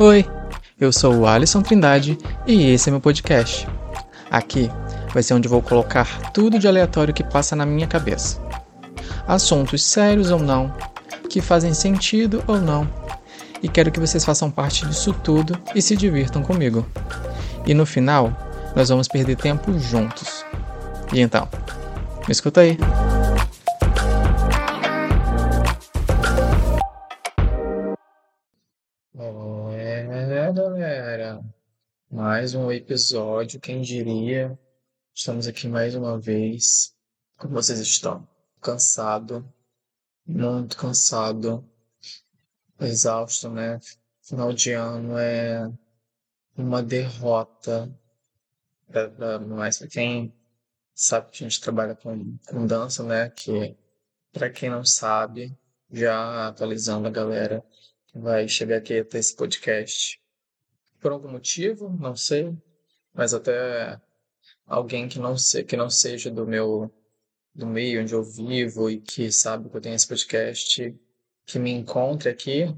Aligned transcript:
Oi, 0.00 0.24
eu 0.80 0.92
sou 0.92 1.12
o 1.12 1.26
Alisson 1.26 1.60
Trindade 1.60 2.16
e 2.46 2.70
esse 2.70 2.88
é 2.88 2.92
meu 2.92 3.00
podcast. 3.00 3.66
Aqui 4.30 4.70
vai 5.12 5.24
ser 5.24 5.34
onde 5.34 5.48
vou 5.48 5.60
colocar 5.60 6.30
tudo 6.30 6.56
de 6.56 6.68
aleatório 6.68 7.12
que 7.12 7.24
passa 7.24 7.56
na 7.56 7.66
minha 7.66 7.88
cabeça. 7.88 8.40
Assuntos 9.26 9.82
sérios 9.82 10.30
ou 10.30 10.38
não, 10.38 10.72
que 11.28 11.40
fazem 11.40 11.74
sentido 11.74 12.44
ou 12.46 12.60
não. 12.60 12.88
E 13.60 13.68
quero 13.68 13.90
que 13.90 13.98
vocês 13.98 14.24
façam 14.24 14.52
parte 14.52 14.86
disso 14.86 15.12
tudo 15.12 15.58
e 15.74 15.82
se 15.82 15.96
divirtam 15.96 16.44
comigo. 16.44 16.86
E 17.66 17.74
no 17.74 17.84
final, 17.84 18.32
nós 18.76 18.90
vamos 18.90 19.08
perder 19.08 19.34
tempo 19.34 19.76
juntos. 19.80 20.44
E 21.12 21.20
então, 21.20 21.48
me 22.24 22.30
escuta 22.30 22.60
aí. 22.60 22.78
Mais 32.48 32.54
um 32.54 32.72
episódio, 32.72 33.60
quem 33.60 33.82
diria? 33.82 34.58
Estamos 35.14 35.46
aqui 35.46 35.68
mais 35.68 35.94
uma 35.94 36.18
vez. 36.18 36.96
Como 37.36 37.52
vocês 37.52 37.78
estão? 37.78 38.26
Cansado, 38.58 39.46
muito 40.26 40.74
cansado, 40.78 41.62
exausto, 42.80 43.50
né? 43.50 43.78
Final 44.22 44.54
de 44.54 44.72
ano 44.72 45.18
é 45.18 45.70
uma 46.56 46.82
derrota, 46.82 47.94
pra, 48.86 49.38
mais 49.40 49.78
para 49.78 49.88
quem 49.88 50.34
sabe 50.94 51.30
que 51.30 51.44
a 51.44 51.48
gente 51.50 51.60
trabalha 51.60 51.94
com, 51.94 52.38
com 52.46 52.66
dança, 52.66 53.02
né? 53.02 53.28
Que 53.28 53.76
para 54.32 54.48
quem 54.48 54.70
não 54.70 54.86
sabe, 54.86 55.54
já 55.92 56.48
atualizando 56.48 57.08
a 57.08 57.10
galera 57.10 57.62
que 58.06 58.18
vai 58.18 58.48
chegar 58.48 58.78
aqui 58.78 59.00
até 59.00 59.18
esse 59.18 59.36
podcast 59.36 60.18
por 61.00 61.12
algum 61.12 61.30
motivo, 61.30 61.88
não 61.90 62.16
sei, 62.16 62.56
mas 63.14 63.34
até 63.34 64.00
alguém 64.66 65.08
que 65.08 65.18
não 65.18 65.36
se, 65.36 65.64
que 65.64 65.76
não 65.76 65.90
seja 65.90 66.30
do 66.30 66.46
meu 66.46 66.92
do 67.54 67.66
meio 67.66 68.00
onde 68.02 68.14
eu 68.14 68.22
vivo 68.22 68.88
e 68.88 69.00
que 69.00 69.32
sabe 69.32 69.68
que 69.68 69.76
eu 69.76 69.80
tenho 69.80 69.96
esse 69.96 70.06
podcast, 70.06 70.96
que 71.44 71.58
me 71.58 71.72
encontre 71.72 72.28
aqui, 72.28 72.72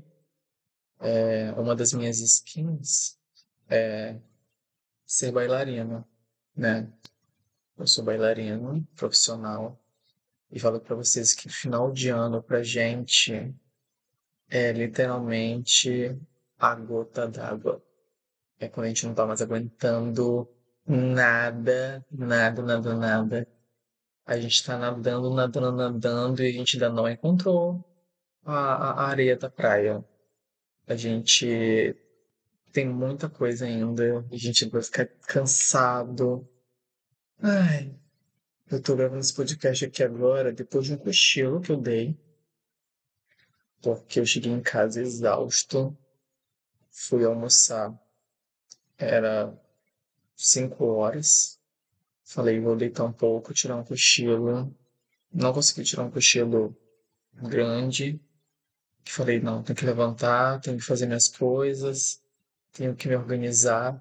é, 0.98 1.52
uma 1.52 1.76
das 1.76 1.92
minhas 1.92 2.18
skins 2.20 3.18
é 3.68 4.18
ser 5.04 5.32
bailarina, 5.32 6.06
né? 6.56 6.90
Eu 7.76 7.86
sou 7.86 8.04
bailarino 8.04 8.86
profissional 8.96 9.78
e 10.50 10.58
falo 10.58 10.80
para 10.80 10.96
vocês 10.96 11.34
que 11.34 11.48
final 11.48 11.92
de 11.92 12.08
ano 12.08 12.42
pra 12.42 12.62
gente 12.62 13.54
é 14.48 14.72
literalmente 14.72 16.18
a 16.58 16.74
gota 16.74 17.28
d'água 17.28 17.82
é 18.60 18.68
quando 18.68 18.84
a 18.86 18.88
gente 18.88 19.06
não 19.06 19.14
tá 19.14 19.26
mais 19.26 19.40
aguentando 19.40 20.48
nada, 20.86 22.04
nada, 22.10 22.62
nada, 22.62 22.94
nada. 22.94 23.48
A 24.26 24.38
gente 24.38 24.62
tá 24.64 24.78
nadando, 24.78 25.30
nadando, 25.34 25.72
nadando 25.72 26.42
e 26.42 26.48
a 26.48 26.52
gente 26.52 26.76
ainda 26.76 26.90
não 26.90 27.08
encontrou 27.08 27.82
a, 28.44 29.02
a 29.04 29.08
areia 29.08 29.36
da 29.36 29.50
praia. 29.50 30.04
A 30.86 30.94
gente 30.94 31.96
tem 32.72 32.86
muita 32.88 33.28
coisa 33.30 33.64
ainda, 33.64 34.24
a 34.30 34.36
gente 34.36 34.68
vai 34.68 34.82
ficar 34.82 35.06
cansado. 35.06 36.46
Ai, 37.42 37.98
eu 38.70 38.82
tô 38.82 38.94
gravando 38.94 39.20
esse 39.20 39.34
podcast 39.34 39.86
aqui 39.86 40.02
agora 40.02 40.52
depois 40.52 40.86
de 40.86 40.94
um 40.94 40.98
cochilo 40.98 41.60
que 41.60 41.72
eu 41.72 41.76
dei. 41.78 42.18
Porque 43.82 44.20
eu 44.20 44.26
cheguei 44.26 44.52
em 44.52 44.60
casa 44.60 45.00
exausto, 45.00 45.96
fui 46.90 47.24
almoçar 47.24 47.98
era 49.00 49.52
cinco 50.36 50.86
horas. 50.86 51.58
Falei, 52.24 52.60
vou 52.60 52.76
deitar 52.76 53.04
um 53.04 53.12
pouco, 53.12 53.52
tirar 53.54 53.76
um 53.76 53.84
cochilo. 53.84 54.74
Não 55.32 55.52
consegui 55.52 55.84
tirar 55.84 56.04
um 56.04 56.10
cochilo 56.10 56.76
grande. 57.34 58.20
Falei, 59.04 59.40
não, 59.40 59.62
tenho 59.62 59.76
que 59.76 59.84
levantar, 59.84 60.60
tenho 60.60 60.78
que 60.78 60.84
fazer 60.84 61.06
minhas 61.06 61.28
coisas, 61.28 62.22
tenho 62.72 62.94
que 62.94 63.08
me 63.08 63.16
organizar. 63.16 64.00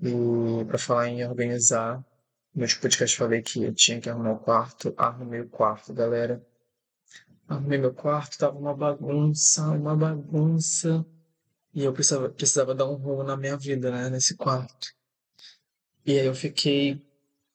E 0.00 0.64
para 0.66 0.78
falar 0.78 1.08
em 1.08 1.26
organizar, 1.26 2.04
no 2.54 2.66
podcast 2.80 3.16
falei 3.16 3.40
que 3.42 3.62
eu 3.62 3.74
tinha 3.74 4.00
que 4.00 4.10
arrumar 4.10 4.32
o 4.32 4.38
quarto. 4.38 4.94
Arrumei 4.96 5.40
o 5.40 5.48
quarto, 5.48 5.92
galera. 5.92 6.44
Arrumei 7.48 7.78
meu 7.78 7.92
quarto, 7.94 8.38
tava 8.38 8.58
uma 8.58 8.74
bagunça, 8.74 9.62
uma 9.70 9.96
bagunça. 9.96 11.04
E 11.74 11.84
eu 11.84 11.92
precisava, 11.92 12.28
precisava 12.28 12.74
dar 12.74 12.86
um 12.88 12.94
rumo 12.94 13.22
na 13.22 13.36
minha 13.36 13.56
vida, 13.56 13.90
né, 13.90 14.10
nesse 14.10 14.36
quarto. 14.36 14.88
E 16.04 16.18
aí 16.18 16.26
eu 16.26 16.34
fiquei, 16.34 17.00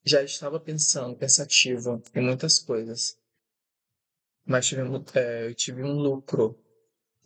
já 0.04 0.24
estava 0.24 0.60
pensando, 0.60 1.16
pensativa 1.16 2.02
em 2.16 2.22
muitas 2.22 2.58
coisas. 2.60 3.18
Mas 4.46 4.66
tive, 4.66 4.82
é, 5.14 5.48
eu 5.48 5.54
tive 5.54 5.84
um 5.84 5.94
lucro. 5.94 6.58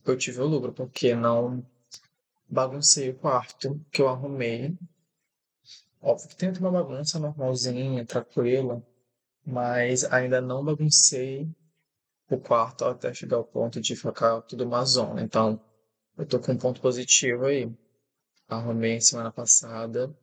Eu 0.05 0.17
tive 0.17 0.41
um 0.41 0.45
lucro 0.45 0.73
porque 0.73 1.13
não 1.15 1.65
baguncei 2.49 3.11
o 3.11 3.15
quarto 3.15 3.79
que 3.91 4.01
eu 4.01 4.09
arrumei. 4.09 4.75
Óbvio 6.01 6.29
que 6.29 6.35
tem 6.35 6.51
uma 6.59 6.71
bagunça 6.71 7.19
normalzinha, 7.19 8.05
tranquila, 8.05 8.83
mas 9.45 10.03
ainda 10.05 10.41
não 10.41 10.65
baguncei 10.65 11.47
o 12.29 12.37
quarto 12.39 12.85
até 12.85 13.13
chegar 13.13 13.37
ao 13.37 13.43
ponto 13.43 13.79
de 13.79 13.95
ficar 13.95 14.41
tudo 14.41 14.65
uma 14.65 14.83
zona. 14.83 15.21
Então, 15.21 15.61
eu 16.21 16.27
tô 16.27 16.39
com 16.39 16.51
um 16.53 16.57
ponto 16.57 16.79
positivo 16.81 17.45
aí. 17.45 17.71
Arrumei 18.47 19.01
semana 19.01 19.31
passada 19.31 20.15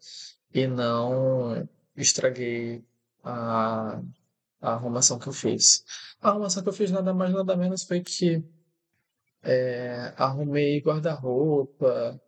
e 0.54 0.66
não 0.66 1.68
estraguei 1.96 2.84
a, 3.24 4.00
a 4.60 4.72
arrumação 4.74 5.18
que 5.18 5.28
eu 5.28 5.32
fiz. 5.32 5.84
A 6.20 6.30
arrumação 6.30 6.62
que 6.62 6.68
eu 6.68 6.72
fiz 6.72 6.90
nada 6.90 7.12
mais 7.14 7.32
nada 7.32 7.56
menos 7.56 7.84
foi 7.84 8.00
que 8.00 8.44
é, 9.42 10.14
arrumei 10.16 10.80
guarda-roupa, 10.80 12.20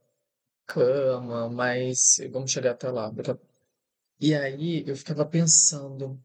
cama, 0.67 1.49
mas 1.51 2.19
vamos 2.33 2.51
chegar 2.51 2.73
até 2.73 2.91
lá. 2.91 3.13
E 4.21 4.35
aí 4.35 4.85
eu 4.87 4.97
ficava 4.97 5.25
pensando, 5.27 6.21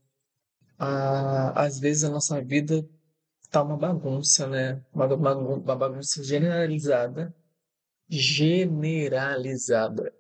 às 0.78 1.80
vezes 1.80 2.04
a 2.04 2.10
nossa 2.10 2.42
vida 2.42 2.88
tá 3.56 3.64
uma 3.64 3.78
bagunça, 3.78 4.48
né? 4.48 4.84
Uma, 4.94 5.06
uma, 5.16 5.76
bagunça 5.78 6.22
generalizada. 6.22 7.34
Generalizada. 8.10 10.14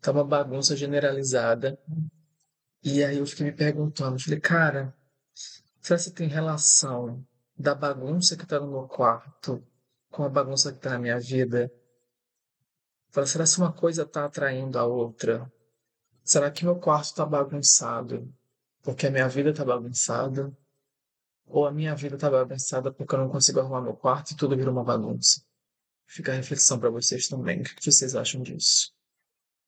Tá 0.00 0.10
uma 0.10 0.24
bagunça 0.24 0.74
generalizada. 0.74 1.78
E 2.82 3.04
aí 3.04 3.18
eu 3.18 3.26
fiquei 3.26 3.44
me 3.44 3.52
perguntando, 3.52 4.18
falei, 4.18 4.40
cara, 4.40 4.94
será 5.82 6.00
que 6.00 6.10
tem 6.10 6.26
relação 6.26 7.22
da 7.54 7.74
bagunça 7.74 8.34
que 8.34 8.46
tá 8.46 8.58
no 8.58 8.70
meu 8.70 8.88
quarto 8.88 9.62
com 10.10 10.24
a 10.24 10.28
bagunça 10.30 10.72
que 10.72 10.78
tá 10.78 10.90
na 10.90 10.98
minha 10.98 11.20
vida? 11.20 11.70
Falei, 13.10 13.28
será 13.28 13.44
que 13.44 13.58
uma 13.58 13.74
coisa 13.74 14.06
tá 14.06 14.24
atraindo 14.24 14.78
a 14.78 14.86
outra? 14.86 15.52
Será 16.24 16.50
que 16.50 16.64
meu 16.64 16.76
quarto 16.76 17.14
tá 17.14 17.26
bagunçado 17.26 18.32
porque 18.82 19.06
a 19.06 19.10
minha 19.10 19.28
vida 19.28 19.52
tá 19.52 19.66
bagunçada? 19.66 20.50
Ou 21.50 21.66
a 21.66 21.72
minha 21.72 21.96
vida 21.96 22.16
tá 22.16 22.30
bagunçada 22.30 22.92
porque 22.92 23.14
eu 23.14 23.18
não 23.18 23.28
consigo 23.28 23.58
arrumar 23.58 23.80
meu 23.80 23.94
quarto 23.94 24.30
e 24.30 24.36
tudo 24.36 24.56
vira 24.56 24.70
uma 24.70 24.84
bagunça. 24.84 25.42
Fica 26.06 26.32
a 26.32 26.34
reflexão 26.36 26.78
para 26.78 26.90
vocês 26.90 27.28
também. 27.28 27.60
O 27.60 27.64
que 27.64 27.90
vocês 27.90 28.14
acham 28.14 28.40
disso? 28.40 28.92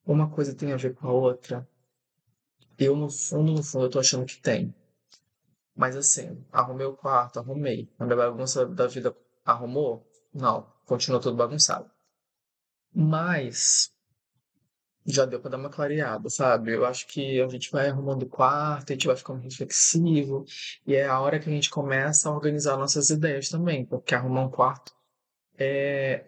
Uma 0.06 0.31
coisa 0.31 0.54
tem 0.54 0.72
a 0.72 0.76
ver 0.76 0.94
com 0.94 1.09
a 1.09 1.12
outra. 1.12 1.69
Eu, 2.78 2.97
no 2.97 3.10
fundo, 3.10 3.53
no 3.53 3.62
fundo, 3.62 3.87
eu 3.87 3.91
tô 3.91 3.98
achando 3.98 4.25
que 4.25 4.41
tem. 4.41 4.75
Mas 5.75 5.97
assim, 5.97 6.44
arrumei 6.53 6.87
o 6.87 6.97
quarto, 6.97 7.38
arrumei. 7.38 7.88
A 7.99 8.04
minha 8.04 8.16
bagunça 8.16 8.64
da 8.67 8.87
vida 8.87 9.14
arrumou? 9.44 10.06
Não. 10.32 10.67
Continua 10.87 11.20
tudo 11.20 11.37
bagunçado. 11.37 11.90
Mas 12.94 13.91
já 15.06 15.25
deu 15.25 15.40
para 15.40 15.50
dar 15.52 15.56
uma 15.58 15.70
clareada, 15.70 16.31
sabe? 16.31 16.72
Eu 16.72 16.84
acho 16.84 17.06
que 17.06 17.40
a 17.40 17.49
gente 17.49 17.70
vai 17.70 17.88
arrumando 17.88 18.22
o 18.22 18.28
quarto, 18.28 18.90
a 18.90 18.94
gente 18.94 19.06
vai 19.06 19.16
ficando 19.16 19.40
reflexivo, 19.40 20.44
e 20.87 20.94
é 20.94 21.06
a 21.06 21.20
hora 21.20 21.38
que 21.38 21.49
a 21.49 21.52
gente 21.52 21.70
começa 21.70 22.28
a 22.28 22.32
organizar 22.32 22.76
nossas 22.76 23.10
ideias 23.10 23.49
também, 23.49 23.84
porque 23.84 24.14
arrumar 24.14 24.43
um 24.43 24.50
quarto 24.50 24.94
é, 25.58 26.25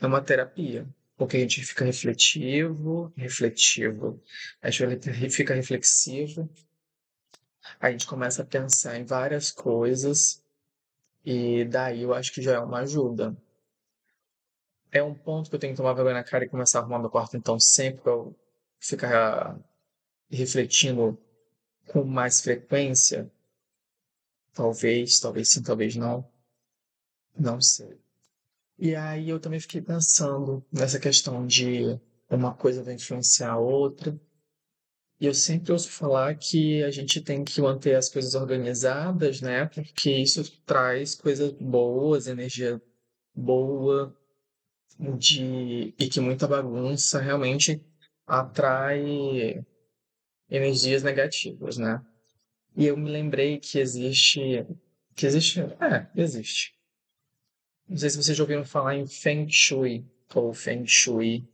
é 0.00 0.06
uma 0.06 0.20
terapia, 0.20 0.86
porque 1.16 1.36
a 1.36 1.40
gente 1.40 1.64
fica 1.64 1.84
refletivo, 1.84 3.12
refletivo, 3.16 4.22
a 4.62 4.70
gente 4.70 5.30
fica 5.30 5.54
reflexivo, 5.54 6.48
a 7.80 7.90
gente 7.90 8.06
começa 8.06 8.42
a 8.42 8.46
pensar 8.46 8.98
em 8.98 9.04
várias 9.04 9.50
coisas, 9.50 10.42
e 11.24 11.64
daí 11.64 12.02
eu 12.02 12.14
acho 12.14 12.32
que 12.32 12.42
já 12.42 12.54
é 12.54 12.58
uma 12.58 12.80
ajuda 12.80 13.36
é 14.92 15.02
um 15.02 15.14
ponto 15.14 15.48
que 15.48 15.56
eu 15.56 15.60
tenho 15.60 15.72
que 15.72 15.76
tomar 15.76 15.92
vergonha 15.94 16.16
na 16.16 16.24
cara 16.24 16.44
e 16.44 16.48
começar 16.48 16.78
a 16.78 16.82
arrumar 16.82 16.98
meu 16.98 17.10
quarto, 17.10 17.36
então 17.36 17.58
sempre 17.58 18.10
eu 18.10 18.36
ficar 18.78 19.58
refletindo 20.30 21.18
com 21.88 22.04
mais 22.04 22.40
frequência. 22.40 23.30
Talvez, 24.52 25.20
talvez 25.20 25.50
sim, 25.50 25.62
talvez 25.62 25.96
não. 25.96 26.28
Não 27.38 27.60
sei. 27.60 28.00
E 28.78 28.94
aí 28.94 29.28
eu 29.28 29.38
também 29.38 29.60
fiquei 29.60 29.80
pensando 29.80 30.64
nessa 30.72 30.98
questão 30.98 31.46
de 31.46 32.00
uma 32.30 32.54
coisa 32.54 32.82
vai 32.82 32.94
influenciar 32.94 33.52
a 33.52 33.58
outra. 33.58 34.18
E 35.20 35.26
eu 35.26 35.34
sempre 35.34 35.72
ouço 35.72 35.90
falar 35.90 36.34
que 36.36 36.82
a 36.82 36.90
gente 36.90 37.20
tem 37.20 37.44
que 37.44 37.60
manter 37.60 37.94
as 37.94 38.08
coisas 38.08 38.34
organizadas, 38.34 39.40
né? 39.42 39.66
Porque 39.66 40.10
isso 40.10 40.50
traz 40.64 41.14
coisas 41.14 41.52
boas, 41.52 42.26
energia 42.26 42.80
boa, 43.34 44.16
de 45.18 45.94
e 45.98 46.08
que 46.08 46.20
muita 46.20 46.46
bagunça 46.46 47.20
realmente 47.20 47.82
atrai 48.26 49.64
energias 50.48 51.02
negativas, 51.02 51.78
né? 51.78 52.04
E 52.76 52.86
eu 52.86 52.96
me 52.96 53.10
lembrei 53.10 53.58
que 53.58 53.78
existe 53.78 54.66
que 55.14 55.26
existe, 55.26 55.60
é, 55.60 56.08
existe. 56.14 56.74
Não 57.88 57.96
sei 57.96 58.10
se 58.10 58.16
vocês 58.16 58.36
já 58.36 58.44
ouviram 58.44 58.64
falar 58.64 58.94
em 58.94 59.06
Feng 59.06 59.48
Shui 59.50 60.04
ou 60.34 60.54
Feng 60.54 60.86
Shui, 60.86 61.48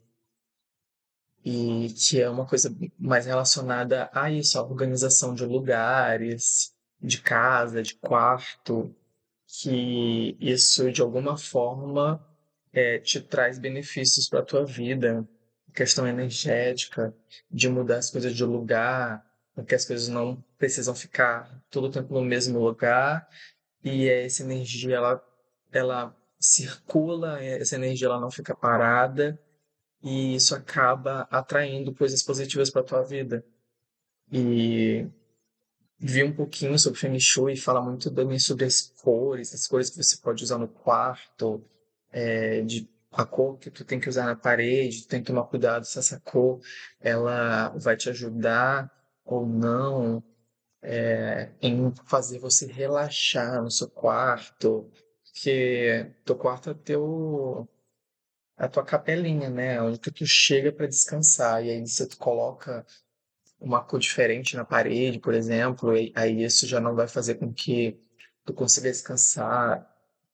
e 1.45 1.89
que 1.91 2.21
é 2.21 2.29
uma 2.29 2.45
coisa 2.45 2.77
mais 2.99 3.25
relacionada 3.25 4.11
a 4.13 4.31
isso, 4.31 4.59
a 4.59 4.63
organização 4.63 5.35
de 5.35 5.45
lugares, 5.45 6.75
de 7.01 7.23
casa, 7.23 7.83
de 7.83 7.95
quarto, 7.95 8.95
que 9.47 10.37
isso 10.41 10.91
de 10.91 11.01
alguma 11.01 11.39
forma 11.39 12.21
é, 12.77 12.99
te 12.99 13.23
traz 13.23 13.59
benefícios 13.59 14.29
para 14.29 14.41
a 14.41 14.45
tua 14.45 14.67
vida, 14.67 15.27
questão 15.73 16.07
energética, 16.07 17.15
de 17.51 17.71
mudar 17.71 17.97
as 17.97 18.11
coisas 18.11 18.35
de 18.35 18.45
lugar, 18.45 19.25
porque 19.55 19.75
as 19.75 19.87
coisas 19.87 20.09
não 20.09 20.45
precisam 20.59 20.95
ficar 20.95 21.65
todo 21.71 21.87
o 21.87 21.91
tempo 21.91 22.13
no 22.13 22.21
mesmo 22.21 22.59
lugar. 22.59 23.27
E 23.83 24.07
essa 24.11 24.43
energia 24.43 24.97
ela, 24.97 25.25
ela 25.73 26.15
circula, 26.39 27.43
essa 27.43 27.77
energia 27.77 28.09
ela 28.09 28.21
não 28.21 28.31
fica 28.31 28.55
parada. 28.55 29.41
E 30.03 30.35
isso 30.35 30.55
acaba 30.55 31.27
atraindo 31.31 31.95
coisas 31.95 32.23
positivas 32.23 32.69
para 32.69 32.83
a 32.83 32.85
tua 32.85 33.03
vida. 33.03 33.43
E 34.31 35.07
vi 35.99 36.23
um 36.23 36.33
pouquinho 36.33 36.79
sobre 36.79 37.01
Feng 37.01 37.19
Shui 37.19 37.55
e 37.55 37.57
fala 37.57 37.81
muito 37.81 38.11
também 38.11 38.39
sobre 38.39 38.67
as 38.67 38.83
cores, 38.83 39.55
as 39.55 39.67
cores 39.67 39.89
que 39.89 39.97
você 39.97 40.19
pode 40.19 40.45
usar 40.45 40.59
no 40.59 40.69
quarto, 40.69 41.65
é, 42.17 42.63
de 42.63 42.89
a 43.13 43.25
cor 43.27 43.59
que 43.59 43.71
tu 43.71 43.85
tem 43.85 44.01
que 44.01 44.09
usar 44.09 44.27
na 44.27 44.37
parede, 44.37 45.03
tu 45.03 45.09
tem 45.09 45.21
que 45.21 45.27
tomar 45.27 45.45
cuidado 45.45 45.85
se 45.85 45.99
essa 45.99 46.21
cor 46.21 46.61
ela 47.01 47.69
vai 47.77 47.97
te 47.97 48.09
ajudar 48.11 48.91
ou 49.25 49.47
não 49.47 50.23
é, 50.83 51.51
em 51.61 51.93
fazer 52.07 52.39
você 52.39 52.67
relaxar 52.67 53.63
no 53.63 53.71
seu 53.71 53.89
quarto, 53.91 54.91
porque 55.25 56.11
teu 56.25 56.37
quarto 56.37 56.71
é 56.71 56.75
teu 56.75 57.69
a 58.57 58.69
tua 58.69 58.85
capelinha, 58.85 59.51
né? 59.51 59.83
Onde 59.83 59.99
tu 59.99 60.27
chega 60.27 60.73
para 60.73 60.87
descansar 60.87 61.65
e 61.65 61.71
aí 61.71 61.87
se 61.87 62.07
tu 62.09 62.17
coloca 62.17 62.87
uma 63.61 63.83
cor 63.85 64.01
diferente 64.01 64.57
na 64.57 64.65
parede, 64.65 65.19
por 65.19 65.35
exemplo, 65.35 65.93
aí 66.15 66.45
isso 66.45 66.67
já 66.67 66.81
não 66.81 66.95
vai 66.95 67.09
fazer 67.09 67.37
com 67.37 67.53
que 67.53 67.99
tu 68.45 68.55
consiga 68.55 68.91
descansar 68.91 69.87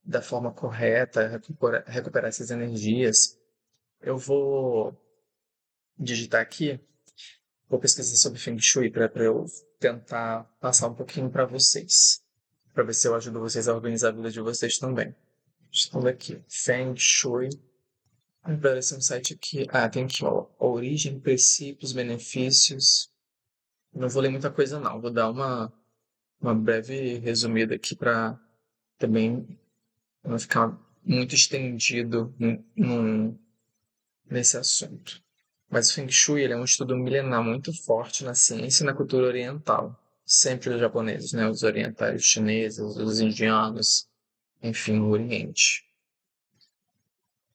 da 0.04 0.20
forma 0.20 0.52
correta, 0.52 1.28
recuperar, 1.28 1.84
recuperar 1.87 2.28
essas 2.28 2.50
energias. 2.50 3.38
Eu 4.00 4.19
vou 4.19 4.96
digitar 5.99 6.40
aqui, 6.40 6.81
vou 7.69 7.78
pesquisar 7.78 8.16
sobre 8.16 8.38
Feng 8.38 8.58
Shui 8.58 8.90
para 8.90 9.10
eu 9.16 9.46
tentar 9.78 10.44
passar 10.60 10.88
um 10.88 10.94
pouquinho 10.94 11.31
para 11.31 11.44
vocês, 11.44 12.22
para 12.72 12.84
ver 12.84 12.94
se 12.94 13.06
eu 13.06 13.14
ajudo 13.14 13.40
vocês 13.40 13.69
a 13.69 13.75
organizar 13.75 14.08
a 14.08 14.12
vida 14.12 14.31
de 14.31 14.40
vocês 14.40 14.78
também. 14.78 15.14
Estamos 15.70 16.06
aqui, 16.06 16.43
Feng 16.48 16.94
Shui. 16.96 17.48
Aparece 18.43 18.94
um 18.94 19.00
site 19.00 19.34
aqui. 19.34 19.66
Ah, 19.70 19.88
tem 19.88 20.05
aqui, 20.05 20.25
ó. 20.25 20.48
Origem, 20.58 21.20
princípios, 21.20 21.93
benefícios. 21.93 23.08
Não 23.94 24.08
vou 24.08 24.20
ler 24.20 24.31
muita 24.31 24.50
coisa, 24.50 24.81
não. 24.81 25.00
Vou 25.00 25.12
dar 25.12 25.31
uma, 25.31 25.72
uma 26.40 26.55
breve 26.55 27.19
resumida 27.19 27.76
aqui 27.76 27.94
para 27.94 28.38
também 28.98 29.58
não 30.24 30.38
ficar 30.38 30.78
muito 31.04 31.34
estendido 31.34 32.34
num, 32.76 33.36
nesse 34.30 34.56
assunto. 34.56 35.20
Mas 35.69 35.90
o 35.90 35.94
Feng 35.94 36.10
Shui 36.10 36.44
é 36.44 36.56
um 36.56 36.64
estudo 36.64 36.96
milenar 36.96 37.42
muito 37.42 37.72
forte 37.72 38.24
na 38.24 38.34
ciência 38.34 38.82
e 38.82 38.86
na 38.86 38.94
cultura 38.94 39.26
oriental. 39.26 39.98
Sempre 40.24 40.70
os 40.70 40.80
japoneses, 40.80 41.32
né? 41.32 41.48
os 41.48 41.62
orientais, 41.62 42.20
os 42.20 42.26
chineses, 42.26 42.78
os 42.78 43.20
indianos, 43.20 44.06
enfim, 44.62 45.00
o 45.00 45.08
Oriente. 45.08 45.84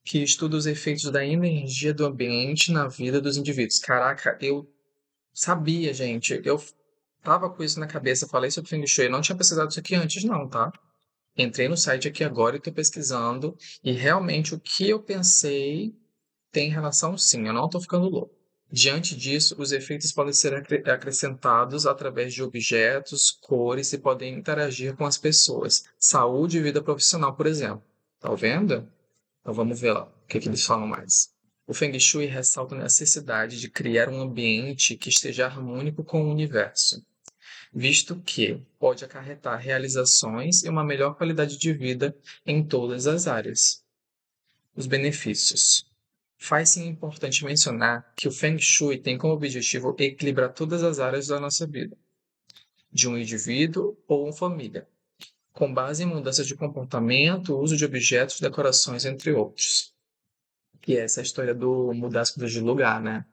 Que 0.04 0.24
estuda 0.24 0.58
os 0.58 0.66
efeitos 0.66 1.10
da 1.12 1.26
energia 1.26 1.94
do 1.94 2.06
ambiente 2.06 2.72
na 2.72 2.88
vida 2.88 3.22
dos 3.22 3.38
indivíduos. 3.38 3.80
Caraca, 3.80 4.38
eu 4.42 4.70
sabia, 5.34 5.94
gente. 5.94 6.42
Eu 6.44 6.62
tava 7.22 7.50
com 7.50 7.64
isso 7.64 7.80
na 7.80 7.88
cabeça, 7.88 8.28
falei 8.28 8.52
sobre 8.52 8.70
Feng 8.70 8.86
Shui. 8.86 9.06
Eu 9.06 9.12
não 9.12 9.22
tinha 9.22 9.38
pesquisado 9.38 9.70
isso 9.70 9.80
aqui 9.80 9.96
antes, 9.96 10.24
não, 10.24 10.48
tá? 10.48 10.72
Entrei 11.38 11.68
no 11.68 11.78
site 11.78 12.08
aqui 12.08 12.24
agora 12.24 12.56
e 12.56 12.58
estou 12.58 12.74
pesquisando, 12.74 13.56
e 13.84 13.92
realmente 13.92 14.56
o 14.56 14.60
que 14.60 14.90
eu 14.90 15.00
pensei 15.00 15.96
tem 16.52 16.70
relação 16.70 17.16
sim, 17.16 17.46
eu 17.46 17.54
não 17.54 17.66
estou 17.66 17.80
ficando 17.80 18.10
louco. 18.10 18.36
Diante 18.72 19.16
disso, 19.16 19.56
os 19.60 19.72
efeitos 19.72 20.12
podem 20.12 20.34
ser 20.34 20.54
acrescentados 20.90 21.86
através 21.86 22.34
de 22.34 22.42
objetos, 22.42 23.30
cores 23.30 23.94
e 23.94 24.00
podem 24.00 24.34
interagir 24.34 24.96
com 24.96 25.06
as 25.06 25.18
pessoas. 25.18 25.86
Saúde 25.98 26.58
e 26.58 26.62
vida 26.62 26.82
profissional, 26.82 27.34
por 27.36 27.46
exemplo. 27.46 27.84
Tá 28.20 28.34
vendo? 28.34 28.92
Então 29.40 29.54
vamos 29.54 29.80
ver 29.80 29.94
lá 29.94 30.06
o 30.06 30.28
que, 30.28 30.40
que 30.40 30.50
eles 30.50 30.66
falam 30.66 30.88
mais. 30.88 31.30
O 31.66 31.74
Feng 31.74 31.98
Shui 32.00 32.26
ressalta 32.26 32.76
a 32.76 32.80
necessidade 32.80 33.60
de 33.60 33.70
criar 33.70 34.10
um 34.10 34.20
ambiente 34.20 34.98
que 34.98 35.10
esteja 35.10 35.46
harmônico 35.46 36.04
com 36.04 36.24
o 36.24 36.32
universo 36.32 37.06
visto 37.78 38.20
que 38.22 38.60
pode 38.80 39.06
acarretar 39.06 39.60
realizações 39.60 40.64
e 40.64 40.70
uma 40.70 40.84
melhor 40.84 41.16
qualidade 41.16 41.60
de 41.60 41.72
vida 41.72 42.18
em 42.44 42.64
todas 42.64 43.06
as 43.06 43.28
áreas. 43.28 43.86
Os 44.76 44.88
benefícios. 44.88 45.86
Faz-se 46.40 46.82
importante 46.82 47.46
mencionar 47.46 48.12
que 48.16 48.28
o 48.28 48.32
Feng 48.32 48.58
Shui 48.60 48.98
tem 48.98 49.16
como 49.16 49.34
objetivo 49.34 49.96
equilibrar 50.00 50.54
todas 50.54 50.82
as 50.82 50.98
áreas 50.98 51.28
da 51.28 51.40
nossa 51.40 51.68
vida, 51.68 51.96
de 52.92 53.08
um 53.08 53.16
indivíduo 53.16 53.96
ou 54.08 54.24
uma 54.24 54.34
família, 54.34 54.88
com 55.54 55.72
base 55.72 56.02
em 56.02 56.08
mudanças 56.08 56.48
de 56.48 56.56
comportamento, 56.56 57.60
uso 57.60 57.78
de 57.78 57.86
objetos, 57.86 58.40
decorações, 58.40 59.06
entre 59.06 59.34
outros. 59.34 59.94
E 60.88 60.98
essa 60.98 61.20
é 61.20 61.22
a 61.22 61.26
história 61.26 61.54
do 61.54 61.94
mudar 61.94 62.24
de 62.24 62.60
lugar, 62.60 63.00
né? 63.00 63.24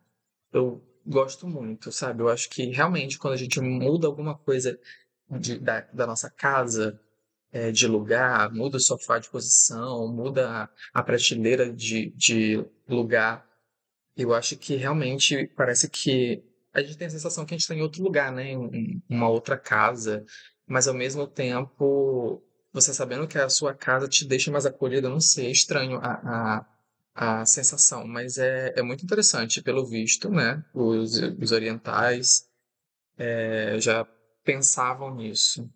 Eu 0.53 0.83
gosto 1.07 1.47
muito, 1.47 1.93
sabe? 1.93 2.23
Eu 2.23 2.29
acho 2.29 2.49
que 2.49 2.67
realmente 2.67 3.19
quando 3.19 3.35
a 3.35 3.39
gente 3.39 3.61
muda 3.61 4.07
alguma 4.07 4.37
coisa 4.37 4.79
de, 5.31 5.59
da, 5.59 5.81
da 5.93 6.07
nossa 6.07 6.31
casa, 6.31 7.01
é, 7.53 7.71
de 7.71 7.87
lugar, 7.87 8.53
muda 8.53 8.77
o 8.77 8.81
sofá 8.81 9.19
de 9.19 9.31
posição, 9.31 10.09
muda 10.09 10.51
a, 10.51 10.69
a 10.93 11.03
prateleira 11.03 11.73
de, 11.73 12.11
de 12.17 12.65
lugar, 12.89 13.49
eu 14.17 14.35
acho 14.35 14.57
que 14.57 14.77
realmente 14.77 15.47
parece 15.57 15.89
que 15.89 16.43
a 16.73 16.83
gente 16.83 16.97
tem 16.97 17.07
a 17.07 17.11
sensação 17.11 17.45
que 17.47 17.55
a 17.55 17.57
gente 17.57 17.63
está 17.63 17.75
em 17.75 17.83
outro 17.83 18.03
lugar, 18.03 18.33
né? 18.33 18.51
Em 18.53 19.03
uma 19.09 19.29
outra 19.29 19.57
casa, 19.57 20.25
mas 20.67 20.89
ao 20.89 20.95
mesmo 20.95 21.27
tempo, 21.27 22.43
você 22.73 22.93
sabendo 22.93 23.29
que 23.29 23.39
a 23.39 23.49
sua 23.49 23.75
casa 23.75 24.09
te 24.09 24.25
deixa 24.25 24.51
mais 24.51 24.67
acolhida, 24.67 25.09
não 25.09 25.21
sei, 25.21 25.47
é 25.47 25.51
estranho 25.51 25.99
a, 25.99 26.59
a 26.59 26.67
a 27.15 27.47
sensação, 27.47 28.07
mas 28.07 28.39
é, 28.39 28.75
é 28.77 28.83
muito 28.83 29.05
interessante, 29.05 29.63
pelo 29.63 29.87
visto, 29.87 30.29
né? 30.29 30.65
Os, 30.75 31.17
os 31.41 31.53
orientais 31.53 32.49
é, 33.17 33.79
já 33.79 34.05
pensavam 34.43 35.15
nisso. 35.15 35.71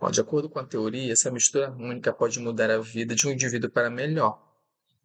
Bom, 0.00 0.10
de 0.10 0.20
acordo 0.20 0.48
com 0.48 0.58
a 0.58 0.64
teoria, 0.64 1.12
essa 1.12 1.30
mistura 1.30 1.66
harmônica 1.66 2.12
pode 2.12 2.38
mudar 2.38 2.70
a 2.70 2.78
vida 2.78 3.14
de 3.14 3.26
um 3.26 3.32
indivíduo 3.32 3.70
para 3.70 3.90
melhor. 3.90 4.42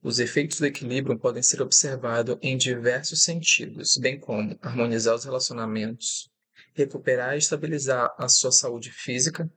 Os 0.02 0.20
efeitos 0.20 0.60
do 0.60 0.66
equilíbrio 0.66 1.18
podem 1.18 1.42
ser 1.42 1.62
observados 1.62 2.38
em 2.42 2.58
diversos 2.58 3.24
sentidos, 3.24 3.98
bem 3.98 4.20
como 4.20 4.58
harmonizar 4.62 5.16
os 5.16 5.26
relacionamentos, 5.26 6.30
recuperar 6.74 7.36
e 7.36 7.40
estabilizar 7.40 8.14
a 8.18 8.28
sua 8.28 8.52
saúde 8.52 8.92
física, 8.92 9.50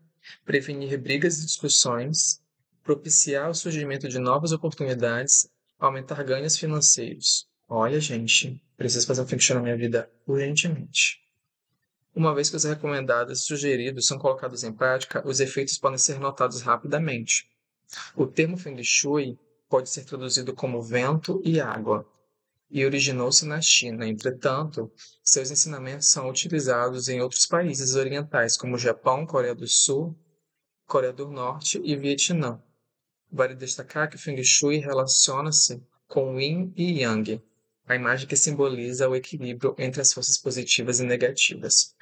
prevenir 0.44 0.98
brigas 1.00 1.38
e 1.38 1.46
discussões, 1.46 2.40
propiciar 2.86 3.50
o 3.50 3.54
surgimento 3.54 4.08
de 4.08 4.20
novas 4.20 4.52
oportunidades, 4.52 5.50
aumentar 5.76 6.22
ganhos 6.22 6.56
financeiros. 6.56 7.48
Olha, 7.68 8.00
gente, 8.00 8.62
preciso 8.76 9.04
fazer 9.04 9.22
um 9.22 9.26
feng 9.26 9.54
na 9.54 9.60
minha 9.60 9.76
vida 9.76 10.08
urgentemente. 10.24 11.20
Uma 12.14 12.32
vez 12.32 12.48
que 12.48 12.54
os 12.54 12.62
recomendados 12.62 13.40
e 13.40 13.42
sugeridos 13.42 14.06
são 14.06 14.18
colocados 14.18 14.62
em 14.62 14.72
prática, 14.72 15.20
os 15.26 15.40
efeitos 15.40 15.76
podem 15.76 15.98
ser 15.98 16.20
notados 16.20 16.62
rapidamente. 16.62 17.50
O 18.14 18.24
termo 18.24 18.56
Feng 18.56 18.80
Shui 18.84 19.36
pode 19.68 19.90
ser 19.90 20.04
traduzido 20.04 20.54
como 20.54 20.80
vento 20.80 21.42
e 21.44 21.60
água, 21.60 22.08
e 22.70 22.84
originou-se 22.84 23.44
na 23.44 23.60
China. 23.60 24.06
Entretanto, 24.06 24.90
seus 25.24 25.50
ensinamentos 25.50 26.06
são 26.06 26.30
utilizados 26.30 27.08
em 27.08 27.20
outros 27.20 27.46
países 27.46 27.96
orientais, 27.96 28.56
como 28.56 28.78
Japão, 28.78 29.26
Coreia 29.26 29.56
do 29.56 29.66
Sul, 29.66 30.16
Coreia 30.86 31.12
do 31.12 31.28
Norte 31.28 31.80
e 31.84 31.96
Vietnã. 31.96 32.62
Vale 33.30 33.54
destacar 33.54 34.08
que 34.08 34.16
o 34.16 34.18
Feng 34.18 34.42
Shui 34.42 34.78
relaciona-se 34.78 35.82
com 36.06 36.40
Yin 36.40 36.72
e 36.76 37.00
Yang, 37.00 37.42
a 37.86 37.94
imagem 37.94 38.26
que 38.26 38.36
simboliza 38.36 39.08
o 39.08 39.16
equilíbrio 39.16 39.74
entre 39.78 40.00
as 40.00 40.12
forças 40.12 40.38
positivas 40.38 41.00
e 41.00 41.04
negativas. 41.04 41.94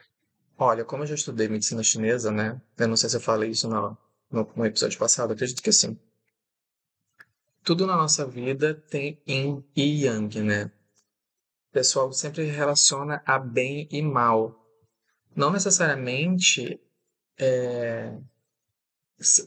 Olha, 0.56 0.84
como 0.84 1.02
eu 1.02 1.06
já 1.06 1.14
estudei 1.14 1.48
medicina 1.48 1.82
chinesa, 1.82 2.30
né? 2.30 2.60
Eu 2.78 2.88
não 2.88 2.96
sei 2.96 3.10
se 3.10 3.16
eu 3.16 3.20
falei 3.20 3.50
isso 3.50 3.68
no, 3.68 3.96
no, 4.30 4.48
no 4.54 4.66
episódio 4.66 4.98
passado, 4.98 5.32
acredito 5.32 5.62
que 5.62 5.72
sim. 5.72 5.98
Tudo 7.62 7.86
na 7.86 7.96
nossa 7.96 8.26
vida 8.26 8.74
tem 8.74 9.20
Yin 9.26 9.64
e 9.74 10.04
Yang, 10.04 10.42
né? 10.42 10.64
O 11.70 11.72
pessoal 11.72 12.12
sempre 12.12 12.44
relaciona 12.44 13.22
a 13.26 13.38
bem 13.38 13.88
e 13.90 14.00
mal. 14.00 14.60
Não 15.34 15.50
necessariamente 15.50 16.80
é, 17.36 18.16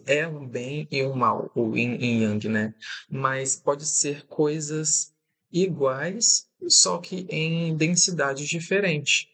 é 0.05 0.27
um 0.27 0.47
bem 0.47 0.87
e 0.91 1.03
um 1.03 1.15
mal, 1.15 1.51
o 1.55 1.75
yin 1.75 1.95
e 1.95 2.23
yang, 2.23 2.47
né? 2.47 2.73
Mas 3.09 3.55
pode 3.55 3.85
ser 3.85 4.25
coisas 4.25 5.13
iguais, 5.51 6.47
só 6.67 6.97
que 6.97 7.27
em 7.29 7.75
densidades 7.75 8.47
diferentes. 8.47 9.27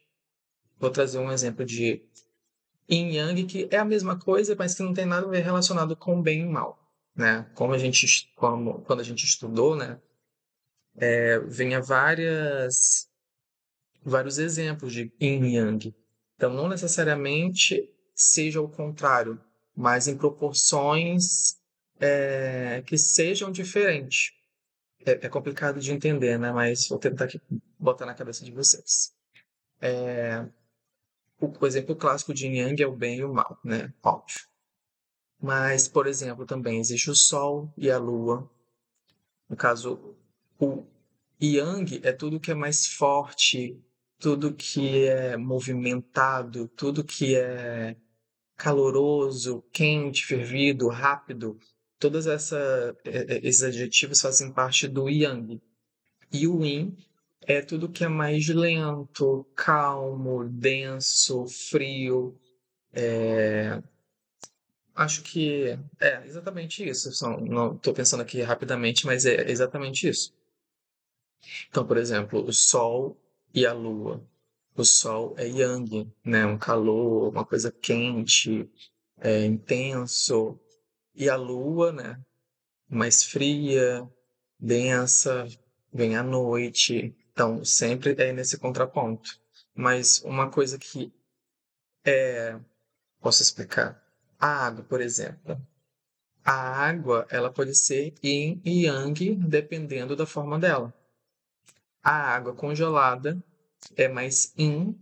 Vou 0.80 0.90
trazer 0.90 1.20
um 1.20 1.32
exemplo 1.32 1.66
de 1.66 2.04
yin 2.90 3.13
yang 3.13 3.44
que 3.46 3.68
é 3.72 3.78
a 3.78 3.86
mesma 3.86 4.18
coisa, 4.18 4.56
mas 4.58 4.75
que 4.75 4.84
não 4.84 4.94
tem 4.94 5.06
nada 5.06 5.28
a 5.28 5.30
ver 5.30 5.44
relacionado 5.44 5.96
com 5.96 6.22
bem 6.22 6.42
e 6.42 6.46
mal, 6.46 6.80
né? 7.16 7.50
Como 7.56 7.74
a 7.74 7.78
gente, 7.78 8.32
como, 8.36 8.82
quando 8.82 9.00
a 9.00 9.04
gente 9.04 9.25
estudou, 9.25 9.75
né? 9.75 10.00
É, 10.96 11.40
várias 11.82 13.08
vários 14.06 14.38
exemplos 14.38 14.94
de 14.94 15.12
yin 15.20 15.56
yang. 15.56 15.96
Então, 16.36 16.54
não 16.54 16.68
necessariamente 16.68 17.90
seja 18.13 18.62
o 18.62 18.70
contrário, 18.70 19.40
mas 19.75 20.08
em 20.08 20.18
proporções 20.18 21.58
é, 22.00 22.84
que 22.86 22.98
sejam 22.98 23.51
diferentes. 23.51 24.32
É, 25.06 25.25
é, 25.25 25.30
complicado 25.30 25.80
de 25.80 25.92
entender, 25.92 26.38
né? 26.39 26.51
Mas 26.51 26.88
vou 26.88 27.00
tentar 27.00 27.25
aqui 27.25 27.42
botar 27.77 28.06
na 28.06 28.13
cabeça 28.13 28.46
de 28.46 28.51
vocês. 28.51 29.13
É, 29.82 30.46
o, 31.39 31.51
o, 31.60 31.68
exemplo 31.68 31.96
clássico 31.96 32.34
de 32.34 32.48
Yang 32.48 32.84
é 32.84 32.88
o 32.88 32.96
bem 32.96 33.18
e 33.18 33.24
o 33.24 33.34
mal, 33.34 33.60
né? 33.63 33.94
Óbvio. 34.01 34.42
Mas, 35.42 35.89
por 35.89 36.08
exemplo, 36.08 36.46
também 36.46 36.80
existe 36.80 37.10
o 37.10 37.15
Sol 37.15 37.74
e 37.75 37.92
a 37.92 37.98
Lua. 37.98 38.50
No 39.50 39.58
caso, 39.58 40.15
o 40.58 40.86
Yang 41.42 42.00
é 42.03 42.13
tudo 42.13 42.39
que 42.39 42.51
é 42.51 42.56
mais 42.56 42.88
forte, 42.88 43.77
tudo 44.20 44.53
que 44.53 45.06
é 45.06 45.36
movimentado, 45.36 46.70
tudo 46.70 47.03
que 47.03 47.36
é 47.36 47.98
caloroso, 48.63 49.62
quente, 49.74 50.25
fervido, 50.25 50.88
rápido, 50.88 51.60
todos 52.00 52.25
é, 52.27 52.38
é, 53.03 53.46
esses 53.46 53.62
adjetivos 53.62 54.22
fazem 54.22 54.53
parte 54.53 54.88
do 54.88 55.10
yang. 55.10 55.62
E 56.32 56.48
o 56.48 56.63
yin 56.63 56.96
é 57.41 57.62
tudo 57.62 57.89
que 57.89 58.05
é 58.05 58.08
mais 58.08 58.48
lento, 58.48 59.46
calmo, 59.53 60.46
denso, 60.46 61.46
frio. 61.46 62.39
É... 62.93 63.84
Acho 64.96 65.24
que 65.24 65.77
é 66.00 66.25
exatamente 66.25 66.88
isso. 66.88 67.10
Estou 67.10 67.93
pensando 67.93 68.22
aqui 68.22 68.41
rapidamente, 68.41 69.05
mas 69.05 69.25
é 69.25 69.51
exatamente 69.51 70.08
isso. 70.08 70.34
Então, 71.70 71.86
por 71.86 71.98
exemplo, 71.98 72.46
o 72.46 72.53
Sol 72.53 73.17
e 73.53 73.65
a 73.65 73.74
Lua 73.74 74.25
o 74.75 74.84
Sol 74.84 75.36
é 75.38 75.48
yang, 75.48 76.12
né? 76.24 76.46
Um 76.46 76.58
calor, 76.58 77.30
uma 77.30 77.46
coisa 77.46 77.72
quente, 77.72 78.70
é, 79.20 79.46
intenso. 79.46 80.60
E 81.15 81.30
a 81.30 81.36
Lua, 81.36 81.92
né? 81.92 82.20
Mais 82.89 83.24
fria, 83.24 84.08
densa, 84.60 85.48
vem 85.92 86.15
à 86.15 86.24
noite. 86.24 87.15
Então, 87.32 87.63
sempre 87.63 88.15
é 88.18 88.34
nesse 88.34 88.58
contraponto. 88.58 89.39
Mas 89.75 90.22
uma 90.24 90.50
coisa 90.50 90.77
que 90.77 91.13
é... 92.06 92.60
Posso 93.20 93.42
explicar? 93.42 94.03
A 94.39 94.65
água, 94.65 94.84
por 94.84 95.01
exemplo. 95.01 95.60
A 96.44 96.51
água, 96.53 97.25
ela 97.30 97.51
pode 97.51 97.74
ser 97.74 98.13
yin 98.22 98.62
e 98.65 98.86
yang, 98.86 99.36
dependendo 99.36 100.15
da 100.15 100.25
forma 100.25 100.60
dela. 100.60 100.94
A 102.03 102.12
água 102.12 102.53
congelada 102.53 103.42
é 103.96 104.08
mais 104.08 104.54
in 104.58 104.96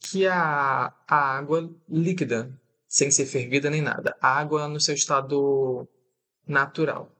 que 0.00 0.26
a, 0.26 0.86
a 1.06 1.38
água 1.38 1.70
líquida, 1.88 2.58
sem 2.86 3.10
ser 3.10 3.26
fervida 3.26 3.70
nem 3.70 3.82
nada. 3.82 4.16
A 4.20 4.38
água 4.38 4.68
no 4.68 4.80
seu 4.80 4.94
estado 4.94 5.88
natural. 6.46 7.12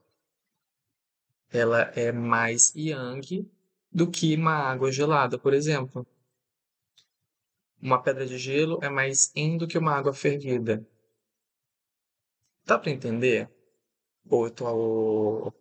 Ela 1.51 1.81
é 1.95 2.11
mais 2.11 2.73
yang 2.75 3.49
do 3.91 4.09
que 4.09 4.35
uma 4.35 4.53
água 4.53 4.91
gelada, 4.91 5.37
por 5.37 5.53
exemplo. 5.53 6.05
Uma 7.81 8.01
pedra 8.01 8.25
de 8.25 8.37
gelo 8.37 8.79
é 8.81 8.89
mais 8.89 9.31
in 9.35 9.57
do 9.57 9.67
que 9.67 9.77
uma 9.77 9.93
água 9.93 10.13
fervida. 10.13 10.85
Dá 12.65 12.77
para 12.77 12.91
entender? 12.91 13.49
Ou 14.29 14.45
eu 14.45 14.51
tô, 14.51 15.53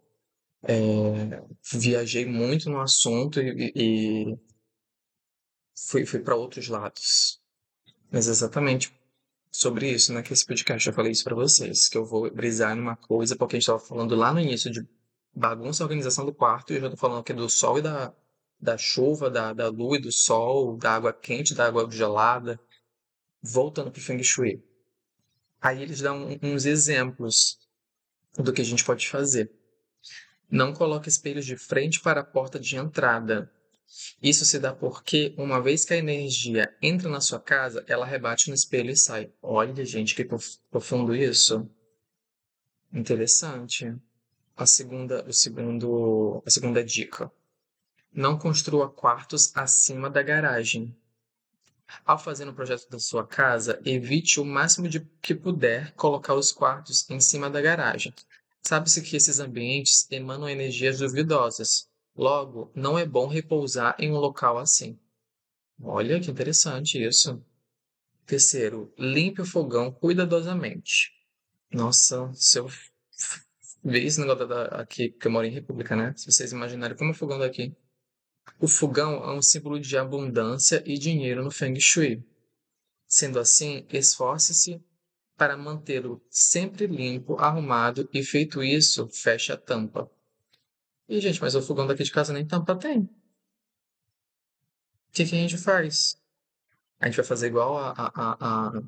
é, 0.62 1.42
viajei 1.72 2.26
muito 2.26 2.68
no 2.68 2.80
assunto 2.80 3.40
e, 3.40 3.72
e 3.74 4.38
fui, 5.86 6.04
para 6.20 6.34
outros 6.34 6.68
lados. 6.68 7.40
Mas 8.10 8.26
exatamente 8.26 8.92
sobre 9.50 9.90
isso, 9.90 10.12
né? 10.12 10.22
Que 10.22 10.32
esse 10.32 10.46
podcast 10.46 10.86
eu 10.88 10.94
falei 10.94 11.12
isso 11.12 11.24
para 11.24 11.34
vocês, 11.34 11.88
que 11.88 11.96
eu 11.96 12.04
vou 12.04 12.30
brisar 12.30 12.74
numa 12.76 12.96
coisa, 12.96 13.36
porque 13.36 13.56
a 13.56 13.58
gente 13.58 13.64
estava 13.64 13.78
falando 13.78 14.14
lá 14.14 14.32
no 14.32 14.40
início 14.40 14.70
de 14.70 14.86
bagunça 15.34 15.84
organização 15.84 16.24
do 16.24 16.34
quarto, 16.34 16.72
e 16.72 16.76
eu 16.76 16.80
já 16.80 16.90
tô 16.90 16.96
falando 16.96 17.20
aqui 17.20 17.32
do 17.32 17.48
sol 17.48 17.78
e 17.78 17.82
da, 17.82 18.12
da 18.60 18.76
chuva, 18.76 19.30
da, 19.30 19.52
da 19.52 19.68
lua 19.68 19.96
e 19.96 20.00
do 20.00 20.10
sol, 20.10 20.76
da 20.76 20.94
água 20.94 21.12
quente, 21.12 21.54
da 21.54 21.66
água 21.66 21.88
gelada. 21.90 22.58
Voltando 23.40 23.90
pro 23.90 24.00
Feng 24.00 24.22
Shui. 24.22 24.62
Aí 25.60 25.82
eles 25.82 26.00
dão 26.00 26.28
uns 26.42 26.66
exemplos 26.66 27.58
do 28.36 28.52
que 28.52 28.60
a 28.60 28.64
gente 28.64 28.84
pode 28.84 29.08
fazer. 29.08 29.50
Não 30.50 30.72
coloque 30.72 31.08
espelhos 31.08 31.44
de 31.44 31.56
frente 31.56 32.00
para 32.00 32.20
a 32.20 32.24
porta 32.24 32.58
de 32.58 32.76
entrada. 32.76 33.52
Isso 34.22 34.44
se 34.44 34.58
dá 34.58 34.74
porque, 34.74 35.34
uma 35.36 35.62
vez 35.62 35.84
que 35.84 35.94
a 35.94 35.98
energia 35.98 36.74
entra 36.82 37.08
na 37.08 37.20
sua 37.20 37.40
casa, 37.40 37.84
ela 37.88 38.04
rebate 38.04 38.48
no 38.48 38.54
espelho 38.54 38.90
e 38.90 38.96
sai. 38.96 39.32
Olha, 39.40 39.84
gente, 39.84 40.14
que 40.14 40.28
profundo 40.70 41.14
isso. 41.14 41.68
Interessante. 42.92 43.94
A 44.56 44.66
segunda, 44.66 45.24
o 45.26 45.32
segundo, 45.32 46.42
a 46.44 46.50
segunda 46.50 46.84
dica. 46.84 47.30
Não 48.12 48.38
construa 48.38 48.90
quartos 48.90 49.52
acima 49.54 50.10
da 50.10 50.22
garagem. 50.22 50.96
Ao 52.04 52.18
fazer 52.18 52.46
um 52.46 52.54
projeto 52.54 52.88
da 52.90 52.98
sua 52.98 53.26
casa, 53.26 53.80
evite 53.84 54.40
o 54.40 54.44
máximo 54.44 54.88
de 54.88 55.00
que 55.22 55.34
puder 55.34 55.92
colocar 55.92 56.34
os 56.34 56.52
quartos 56.52 57.08
em 57.08 57.20
cima 57.20 57.48
da 57.48 57.60
garagem. 57.62 58.12
Sabe-se 58.62 59.00
que 59.00 59.16
esses 59.16 59.40
ambientes 59.40 60.06
emanam 60.10 60.48
energias 60.48 60.98
duvidosas, 60.98 61.87
Logo, 62.18 62.72
não 62.74 62.98
é 62.98 63.06
bom 63.06 63.28
repousar 63.28 63.94
em 63.96 64.10
um 64.10 64.16
local 64.16 64.58
assim. 64.58 64.98
Olha 65.80 66.18
que 66.18 66.28
interessante 66.28 67.00
isso. 67.00 67.40
Terceiro, 68.26 68.92
limpe 68.98 69.40
o 69.40 69.46
fogão 69.46 69.92
cuidadosamente. 69.92 71.12
Nossa, 71.72 72.28
se 72.34 72.58
eu 72.58 72.68
ver 73.84 74.04
esse 74.04 74.18
negócio 74.18 74.48
da, 74.48 74.64
aqui, 74.80 75.10
que 75.10 75.28
eu 75.28 75.30
moro 75.30 75.46
em 75.46 75.52
República, 75.52 75.94
né? 75.94 76.12
Se 76.16 76.26
vocês 76.26 76.50
imaginarem 76.50 76.96
como 76.96 77.10
é 77.10 77.12
o 77.12 77.16
fogão 77.16 77.38
daqui. 77.38 77.72
O 78.58 78.66
fogão 78.66 79.22
é 79.22 79.32
um 79.32 79.40
símbolo 79.40 79.78
de 79.78 79.96
abundância 79.96 80.82
e 80.84 80.98
dinheiro 80.98 81.44
no 81.44 81.52
Feng 81.52 81.78
Shui. 81.78 82.20
Sendo 83.06 83.38
assim, 83.38 83.86
esforce-se 83.92 84.82
para 85.36 85.56
mantê-lo 85.56 86.20
sempre 86.28 86.88
limpo, 86.88 87.36
arrumado 87.36 88.08
e 88.12 88.24
feito 88.24 88.60
isso, 88.60 89.08
feche 89.08 89.52
a 89.52 89.56
tampa. 89.56 90.10
E, 91.08 91.20
gente, 91.20 91.40
mas 91.40 91.54
o 91.54 91.62
fogão 91.62 91.86
daqui 91.86 92.02
de 92.02 92.12
casa 92.12 92.32
nem 92.32 92.46
tampa 92.46 92.76
tem. 92.76 93.00
O 93.00 93.10
que, 95.12 95.24
que 95.24 95.34
a 95.34 95.38
gente 95.38 95.56
faz? 95.56 96.20
A 97.00 97.06
gente 97.06 97.16
vai 97.16 97.24
fazer 97.24 97.46
igual 97.46 97.78
a, 97.78 97.92
a, 97.92 98.36
a, 98.40 98.82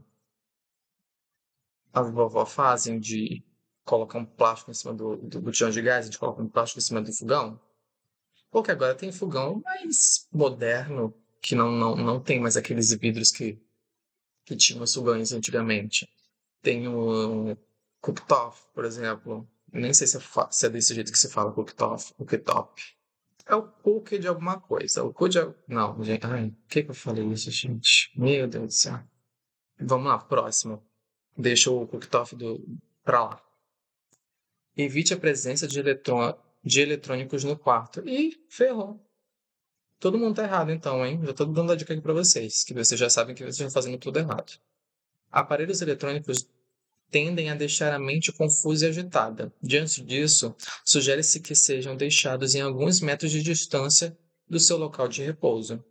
a 1.92 2.02
vovó 2.02 2.44
fazem 2.44 3.00
de 3.00 3.42
colocar 3.84 4.18
um 4.18 4.24
plástico 4.24 4.70
em 4.70 4.74
cima 4.74 4.92
do, 4.92 5.16
do 5.16 5.40
botijão 5.40 5.70
de 5.70 5.80
gás, 5.80 6.04
a 6.04 6.10
gente 6.10 6.18
coloca 6.18 6.42
um 6.42 6.48
plástico 6.48 6.78
em 6.78 6.82
cima 6.82 7.00
do 7.00 7.12
fogão? 7.12 7.58
Porque 8.50 8.70
agora 8.70 8.94
tem 8.94 9.10
fogão 9.12 9.60
mais 9.64 10.28
moderno, 10.32 11.14
que 11.40 11.54
não, 11.54 11.72
não, 11.72 11.96
não 11.96 12.20
tem 12.20 12.38
mais 12.38 12.56
aqueles 12.56 12.92
vidros 12.92 13.30
que, 13.30 13.58
que 14.44 14.56
tinham 14.56 14.82
os 14.82 14.92
fogões 14.92 15.32
antigamente. 15.32 16.08
Tem 16.60 16.86
o 16.86 17.56
cooktop, 18.00 18.56
por 18.74 18.84
exemplo, 18.84 19.48
nem 19.72 19.94
sei 19.94 20.06
se 20.06 20.16
é, 20.16 20.20
se 20.50 20.66
é 20.66 20.68
desse 20.68 20.94
jeito 20.94 21.12
que 21.12 21.18
se 21.18 21.28
fala 21.30 21.52
cooktop. 21.52 22.14
cooktop. 22.14 22.82
É 23.46 23.54
o 23.54 23.62
cookie 23.62 24.18
de 24.18 24.28
alguma 24.28 24.60
coisa. 24.60 25.02
O 25.02 25.12
cookie 25.12 25.38
de... 25.38 25.54
Não, 25.66 26.02
gente. 26.04 26.26
Ai, 26.26 26.50
por 26.50 26.68
que, 26.68 26.82
que 26.84 26.90
eu 26.90 26.94
falei 26.94 27.24
isso, 27.26 27.50
gente? 27.50 28.12
Meu 28.16 28.46
Deus 28.46 28.66
do 28.66 28.72
céu. 28.72 29.00
Vamos 29.78 30.08
lá, 30.08 30.18
próximo. 30.18 30.82
Deixa 31.36 31.70
o 31.70 31.86
cooktop 31.86 32.36
do... 32.36 32.64
pra 33.02 33.24
lá. 33.24 33.42
Evite 34.76 35.14
a 35.14 35.18
presença 35.18 35.66
de, 35.66 35.78
eletrô... 35.78 36.34
de 36.62 36.80
eletrônicos 36.80 37.44
no 37.44 37.56
quarto. 37.56 38.02
E 38.08 38.44
ferrou. 38.48 39.04
Todo 39.98 40.18
mundo 40.18 40.36
tá 40.36 40.44
errado 40.44 40.70
então, 40.72 41.04
hein? 41.04 41.20
Já 41.24 41.34
tô 41.34 41.44
dando 41.44 41.72
a 41.72 41.76
dica 41.76 41.92
aqui 41.92 42.02
para 42.02 42.14
vocês, 42.14 42.64
que 42.64 42.72
vocês 42.72 42.98
já 42.98 43.10
sabem 43.10 43.34
que 43.34 43.42
vocês 43.42 43.56
estão 43.56 43.70
fazendo 43.70 43.98
tudo 43.98 44.18
errado. 44.18 44.58
Aparelhos 45.30 45.82
eletrônicos 45.82 46.48
tendem 47.10 47.50
a 47.50 47.54
deixar 47.54 47.92
a 47.92 47.98
mente 47.98 48.32
confusa 48.32 48.86
e 48.86 48.88
agitada. 48.88 49.52
Diante 49.62 50.02
disso, 50.02 50.54
sugere-se 50.84 51.40
que 51.40 51.54
sejam 51.54 51.96
deixados 51.96 52.54
em 52.54 52.60
alguns 52.60 53.00
metros 53.00 53.30
de 53.30 53.42
distância 53.42 54.16
do 54.48 54.58
seu 54.58 54.76
local 54.76 55.08
de 55.08 55.22
repouso. 55.22 55.82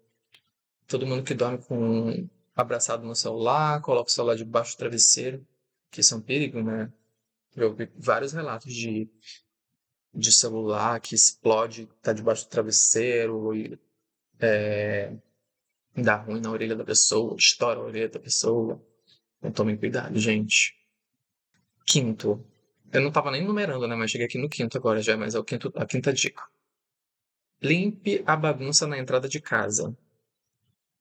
Todo 0.88 1.06
mundo 1.06 1.24
que 1.24 1.34
dorme 1.34 1.60
com 1.60 2.28
abraçado 2.56 3.06
no 3.06 3.16
celular, 3.16 3.82
coloca 3.82 4.10
o 4.10 4.14
celular 4.14 4.36
debaixo 4.36 4.76
do 4.76 4.80
travesseiro, 4.80 5.46
que 5.92 6.02
isso 6.02 6.14
é 6.14 6.18
um 6.18 6.22
perigo, 6.22 6.62
né? 6.62 6.92
Eu 7.56 7.74
vi 7.74 7.90
vários 7.98 8.34
relatos 8.34 8.74
de, 8.74 9.10
de 10.14 10.32
celular 10.32 11.00
que 11.00 11.16
explode, 11.16 11.88
tá 12.02 12.14
debaixo 12.14 12.46
do 12.46 12.50
travesseiro 12.50 13.54
e 13.56 13.80
é, 14.40 15.14
dá 15.96 16.16
ruim 16.18 16.42
na 16.42 16.52
orelha 16.52 16.76
da 16.76 16.84
pessoa, 16.84 17.36
estoura 17.38 17.80
a 17.80 17.84
orelha 17.84 18.10
da 18.10 18.20
pessoa. 18.20 18.82
Então 19.40 19.52
tomem 19.52 19.78
cuidado, 19.78 20.18
gente. 20.20 20.79
Quinto. 21.90 22.46
Eu 22.94 23.02
não 23.02 23.12
tava 23.12 23.32
nem 23.32 23.44
numerando, 23.44 23.88
né? 23.88 23.96
Mas 23.96 24.12
cheguei 24.12 24.28
aqui 24.28 24.38
no 24.38 24.48
quinto 24.48 24.78
agora 24.78 25.02
já, 25.02 25.18
mas 25.18 25.34
é 25.34 25.40
o 25.40 25.44
quinto, 25.44 25.74
a 25.76 25.86
quinta 25.88 26.14
dica. 26.14 26.44
Limpe 27.62 28.24
a 28.28 28.36
bagunça 28.36 28.86
na 28.86 28.98
entrada 29.00 29.28
de 29.28 29.42
casa. 29.42 29.98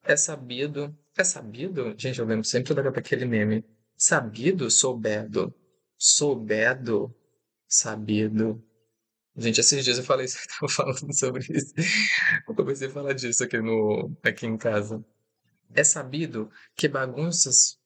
É 0.02 0.16
sabido. 0.16 0.97
É 1.14 1.23
sabido? 1.23 1.95
Gente, 1.99 2.18
eu 2.18 2.25
lembro 2.25 2.45
sempre 2.45 2.73
daquele 2.75 3.26
meme. 3.26 3.62
Sabido, 3.97 4.71
soubedo. 4.71 5.54
Soubedo, 5.99 7.14
sabido. 7.68 8.64
Gente, 9.37 9.61
esses 9.61 9.85
dias 9.85 9.99
eu 9.99 10.04
falei 10.04 10.25
isso, 10.25 10.38
eu 10.62 10.68
tava 10.68 10.73
falando 10.73 11.14
sobre 11.14 11.45
isso. 11.50 11.75
Eu 12.49 12.54
comecei 12.54 12.88
a 12.88 12.90
falar 12.90 13.12
disso 13.12 13.45
aqui, 13.45 13.59
no, 13.61 14.16
aqui 14.23 14.47
em 14.47 14.57
casa. 14.57 15.04
É 15.75 15.85
sabido 15.85 16.50
que 16.75 16.88
bagunças, 16.88 17.77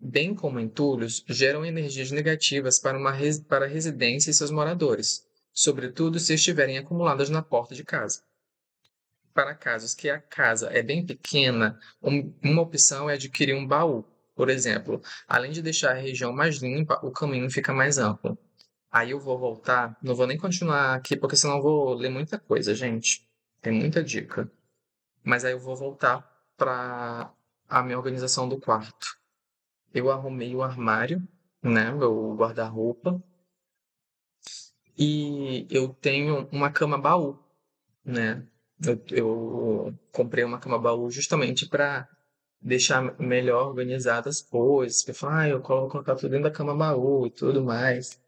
bem 0.00 0.34
como 0.34 0.58
entulhos, 0.58 1.22
geram 1.28 1.64
energias 1.64 2.10
negativas 2.10 2.78
para, 2.78 2.96
uma, 2.96 3.12
para 3.48 3.66
a 3.66 3.68
residência 3.68 4.30
e 4.30 4.34
seus 4.34 4.50
moradores, 4.50 5.26
sobretudo 5.52 6.18
se 6.18 6.34
estiverem 6.34 6.78
acumuladas 6.78 7.28
na 7.28 7.42
porta 7.42 7.74
de 7.74 7.84
casa. 7.84 8.22
Para 9.34 9.54
casos 9.54 9.94
que 9.94 10.08
a 10.08 10.18
casa 10.18 10.68
é 10.72 10.82
bem 10.82 11.04
pequena, 11.04 11.78
uma 12.00 12.62
opção 12.62 13.08
é 13.08 13.14
adquirir 13.14 13.54
um 13.54 13.66
baú. 13.66 14.04
Por 14.34 14.48
exemplo, 14.48 15.02
além 15.28 15.52
de 15.52 15.60
deixar 15.60 15.90
a 15.90 16.00
região 16.00 16.32
mais 16.32 16.56
limpa, 16.56 16.98
o 17.02 17.10
caminho 17.10 17.50
fica 17.50 17.72
mais 17.72 17.98
amplo. 17.98 18.38
Aí 18.90 19.10
eu 19.10 19.20
vou 19.20 19.38
voltar, 19.38 19.96
não 20.02 20.14
vou 20.14 20.26
nem 20.26 20.36
continuar 20.36 20.94
aqui, 20.94 21.16
porque 21.16 21.36
senão 21.36 21.56
eu 21.56 21.62
vou 21.62 21.94
ler 21.94 22.08
muita 22.08 22.38
coisa, 22.38 22.74
gente. 22.74 23.24
Tem 23.60 23.72
muita 23.72 24.02
dica. 24.02 24.50
Mas 25.22 25.44
aí 25.44 25.52
eu 25.52 25.60
vou 25.60 25.76
voltar 25.76 26.26
para 26.56 27.32
a 27.68 27.82
minha 27.82 27.98
organização 27.98 28.48
do 28.48 28.58
quarto. 28.58 29.19
Eu 29.92 30.10
arrumei 30.10 30.54
o 30.54 30.62
armário, 30.62 31.26
né, 31.62 31.90
meu 31.92 32.34
guarda-roupa. 32.36 33.22
E 34.96 35.66
eu 35.70 35.88
tenho 35.94 36.48
uma 36.52 36.70
cama 36.70 36.98
baú, 36.98 37.38
né? 38.04 38.46
Eu, 38.82 39.02
eu 39.10 39.98
comprei 40.12 40.44
uma 40.44 40.58
cama 40.58 40.78
baú 40.78 41.10
justamente 41.10 41.66
para 41.68 42.08
deixar 42.60 43.18
melhor 43.18 43.68
organizadas 43.68 44.36
as 44.38 44.42
coisas. 44.42 45.06
Eu 45.06 45.14
falo, 45.14 45.34
ah, 45.34 45.48
eu 45.48 45.60
coloco 45.60 45.92
colocar 45.92 46.14
tudo 46.16 46.30
dentro 46.30 46.44
da 46.44 46.56
cama 46.56 46.74
baú 46.74 47.26
e 47.26 47.30
tudo 47.30 47.64
mais. 47.64 48.20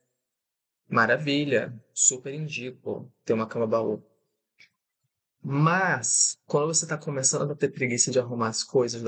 Maravilha, 0.88 1.74
super 1.94 2.34
indico 2.34 3.10
ter 3.24 3.32
uma 3.32 3.46
cama 3.46 3.66
baú. 3.66 4.02
Mas, 5.42 6.38
quando 6.46 6.68
você 6.68 6.84
está 6.84 6.96
começando 6.96 7.50
a 7.50 7.56
ter 7.56 7.68
preguiça 7.70 8.10
de 8.10 8.18
arrumar 8.20 8.48
as 8.48 8.62
coisas 8.62 9.02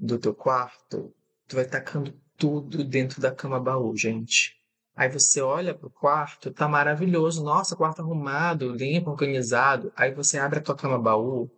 do 0.00 0.18
teu 0.18 0.34
quarto, 0.34 1.12
tu 1.50 1.56
vai 1.56 1.64
tacando 1.64 2.14
tudo 2.36 2.84
dentro 2.84 3.20
da 3.20 3.34
cama 3.34 3.58
baú, 3.58 3.94
gente. 3.96 4.56
Aí 4.94 5.08
você 5.08 5.40
olha 5.40 5.74
pro 5.74 5.90
quarto, 5.90 6.52
tá 6.52 6.68
maravilhoso. 6.68 7.42
Nossa, 7.42 7.74
quarto 7.76 8.00
arrumado, 8.00 8.72
limpo, 8.72 9.10
organizado. 9.10 9.92
Aí 9.96 10.14
você 10.14 10.38
abre 10.38 10.60
a 10.60 10.62
tua 10.62 10.76
cama 10.76 10.98
baú, 10.98 11.50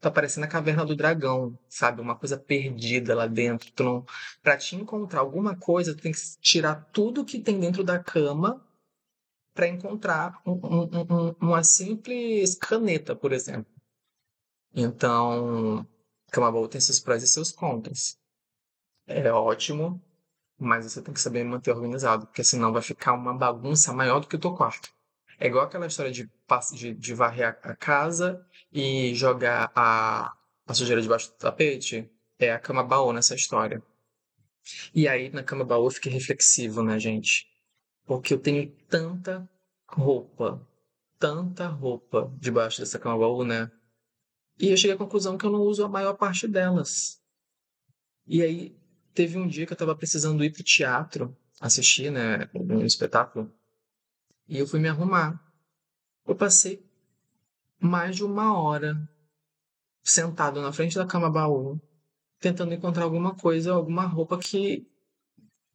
tá 0.00 0.10
parecendo 0.10 0.46
a 0.46 0.48
caverna 0.48 0.84
do 0.84 0.96
dragão, 0.96 1.56
sabe? 1.68 2.00
Uma 2.00 2.16
coisa 2.16 2.36
perdida 2.36 3.14
lá 3.14 3.26
dentro. 3.28 3.70
Tu 3.72 3.84
não... 3.84 4.04
Pra 4.42 4.56
te 4.56 4.74
encontrar 4.74 5.20
alguma 5.20 5.54
coisa, 5.56 5.94
tu 5.94 6.02
tem 6.02 6.12
que 6.12 6.20
tirar 6.40 6.74
tudo 6.92 7.24
que 7.24 7.38
tem 7.38 7.60
dentro 7.60 7.84
da 7.84 8.02
cama 8.02 8.66
para 9.54 9.68
encontrar 9.68 10.40
um, 10.44 10.52
um, 10.52 11.28
um, 11.30 11.34
uma 11.40 11.62
simples 11.62 12.56
caneta, 12.56 13.14
por 13.14 13.32
exemplo. 13.32 13.70
Então, 14.74 15.86
Camaboa 16.32 16.68
tem 16.68 16.80
seus 16.80 16.98
prós 16.98 17.22
e 17.22 17.28
seus 17.28 17.52
contras. 17.52 18.18
É 19.06 19.30
ótimo, 19.32 20.00
mas 20.58 20.84
você 20.84 21.02
tem 21.02 21.12
que 21.12 21.20
saber 21.20 21.44
manter 21.44 21.72
organizado, 21.72 22.26
porque 22.26 22.44
senão 22.44 22.72
vai 22.72 22.82
ficar 22.82 23.12
uma 23.14 23.36
bagunça 23.36 23.92
maior 23.92 24.20
do 24.20 24.28
que 24.28 24.36
o 24.36 24.40
teu 24.40 24.54
quarto. 24.54 24.90
É 25.38 25.48
igual 25.48 25.64
aquela 25.64 25.86
história 25.86 26.12
de, 26.12 26.30
de, 26.74 26.94
de 26.94 27.14
varrer 27.14 27.58
a 27.62 27.74
casa 27.74 28.46
e 28.72 29.12
jogar 29.14 29.72
a, 29.74 30.32
a 30.66 30.74
sujeira 30.74 31.02
debaixo 31.02 31.30
do 31.30 31.36
tapete. 31.36 32.08
É 32.38 32.52
a 32.52 32.58
cama 32.58 32.84
baú 32.84 33.12
nessa 33.12 33.34
história. 33.34 33.82
E 34.94 35.08
aí, 35.08 35.30
na 35.30 35.42
cama 35.42 35.64
baú, 35.64 35.86
eu 35.86 35.90
fiquei 35.90 36.12
reflexivo, 36.12 36.82
né, 36.82 36.98
gente? 36.98 37.46
Porque 38.04 38.34
eu 38.34 38.38
tenho 38.38 38.70
tanta 38.88 39.48
roupa, 39.88 40.64
tanta 41.18 41.66
roupa 41.66 42.32
debaixo 42.38 42.80
dessa 42.80 42.98
cama 42.98 43.18
baú, 43.18 43.44
né? 43.44 43.70
E 44.60 44.68
eu 44.68 44.76
cheguei 44.76 44.94
à 44.94 44.98
conclusão 44.98 45.36
que 45.36 45.44
eu 45.44 45.50
não 45.50 45.62
uso 45.62 45.84
a 45.84 45.88
maior 45.88 46.14
parte 46.14 46.46
delas. 46.46 47.20
E 48.26 48.42
aí, 48.42 48.76
teve 49.14 49.38
um 49.38 49.46
dia 49.46 49.66
que 49.66 49.72
eu 49.72 49.74
estava 49.74 49.94
precisando 49.94 50.44
ir 50.44 50.52
pro 50.52 50.62
teatro, 50.62 51.36
assistir, 51.60 52.10
né, 52.10 52.48
um 52.54 52.84
espetáculo, 52.84 53.52
e 54.48 54.58
eu 54.58 54.66
fui 54.66 54.80
me 54.80 54.88
arrumar. 54.88 55.40
Eu 56.26 56.34
passei 56.34 56.84
mais 57.80 58.16
de 58.16 58.24
uma 58.24 58.58
hora 58.58 58.96
sentado 60.02 60.60
na 60.60 60.72
frente 60.72 60.96
da 60.96 61.06
cama 61.06 61.30
baú, 61.30 61.80
tentando 62.40 62.74
encontrar 62.74 63.04
alguma 63.04 63.34
coisa, 63.34 63.72
alguma 63.72 64.04
roupa 64.06 64.38
que 64.38 64.86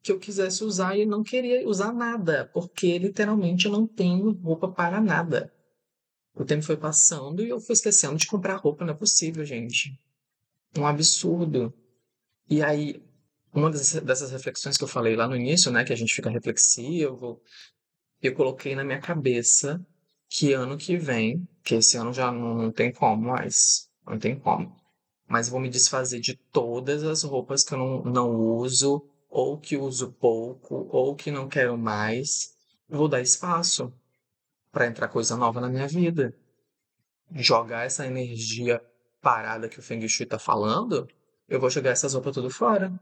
que 0.00 0.12
eu 0.12 0.18
quisesse 0.18 0.62
usar 0.62 0.96
e 0.96 1.04
não 1.04 1.22
queria 1.22 1.66
usar 1.68 1.92
nada, 1.92 2.48
porque 2.54 2.98
literalmente 2.98 3.66
eu 3.66 3.72
não 3.72 3.86
tenho 3.86 4.30
roupa 4.30 4.68
para 4.68 5.00
nada. 5.00 5.52
O 6.34 6.44
tempo 6.44 6.62
foi 6.62 6.76
passando 6.76 7.42
e 7.42 7.48
eu 7.48 7.60
fui 7.60 7.72
esquecendo 7.72 8.16
de 8.16 8.26
comprar 8.26 8.56
roupa, 8.56 8.84
não 8.84 8.94
é 8.94 8.96
possível, 8.96 9.44
gente. 9.44 10.00
Um 10.78 10.86
absurdo. 10.86 11.74
E 12.48 12.62
aí, 12.62 13.02
uma 13.52 13.70
dessas 13.70 14.30
reflexões 14.30 14.76
que 14.76 14.84
eu 14.84 14.88
falei 14.88 15.16
lá 15.16 15.26
no 15.26 15.36
início, 15.36 15.70
né, 15.70 15.84
que 15.84 15.92
a 15.92 15.96
gente 15.96 16.14
fica 16.14 16.30
reflexivo, 16.30 17.40
eu 18.22 18.34
coloquei 18.34 18.74
na 18.74 18.84
minha 18.84 19.00
cabeça 19.00 19.84
que 20.28 20.52
ano 20.52 20.76
que 20.76 20.96
vem, 20.96 21.48
que 21.62 21.76
esse 21.76 21.96
ano 21.96 22.12
já 22.12 22.30
não, 22.30 22.54
não 22.54 22.72
tem 22.72 22.92
como 22.92 23.28
mais, 23.28 23.88
não 24.06 24.18
tem 24.18 24.38
como, 24.38 24.76
mas 25.26 25.48
vou 25.48 25.60
me 25.60 25.68
desfazer 25.68 26.20
de 26.20 26.36
todas 26.36 27.02
as 27.04 27.22
roupas 27.22 27.62
que 27.62 27.74
eu 27.74 27.78
não, 27.78 28.04
não 28.04 28.30
uso, 28.36 29.08
ou 29.28 29.58
que 29.58 29.76
uso 29.76 30.12
pouco, 30.12 30.88
ou 30.90 31.14
que 31.14 31.30
não 31.30 31.48
quero 31.48 31.76
mais, 31.76 32.54
vou 32.88 33.08
dar 33.08 33.20
espaço 33.20 33.92
para 34.72 34.86
entrar 34.86 35.08
coisa 35.08 35.36
nova 35.36 35.60
na 35.60 35.68
minha 35.68 35.86
vida. 35.86 36.34
Jogar 37.34 37.84
essa 37.84 38.06
energia 38.06 38.82
parada 39.20 39.68
que 39.68 39.78
o 39.78 39.82
Feng 39.82 40.06
Shui 40.08 40.24
tá 40.24 40.38
falando, 40.38 41.06
eu 41.48 41.60
vou 41.60 41.68
jogar 41.68 41.90
essas 41.90 42.14
roupas 42.14 42.34
tudo 42.34 42.50
fora. 42.50 42.92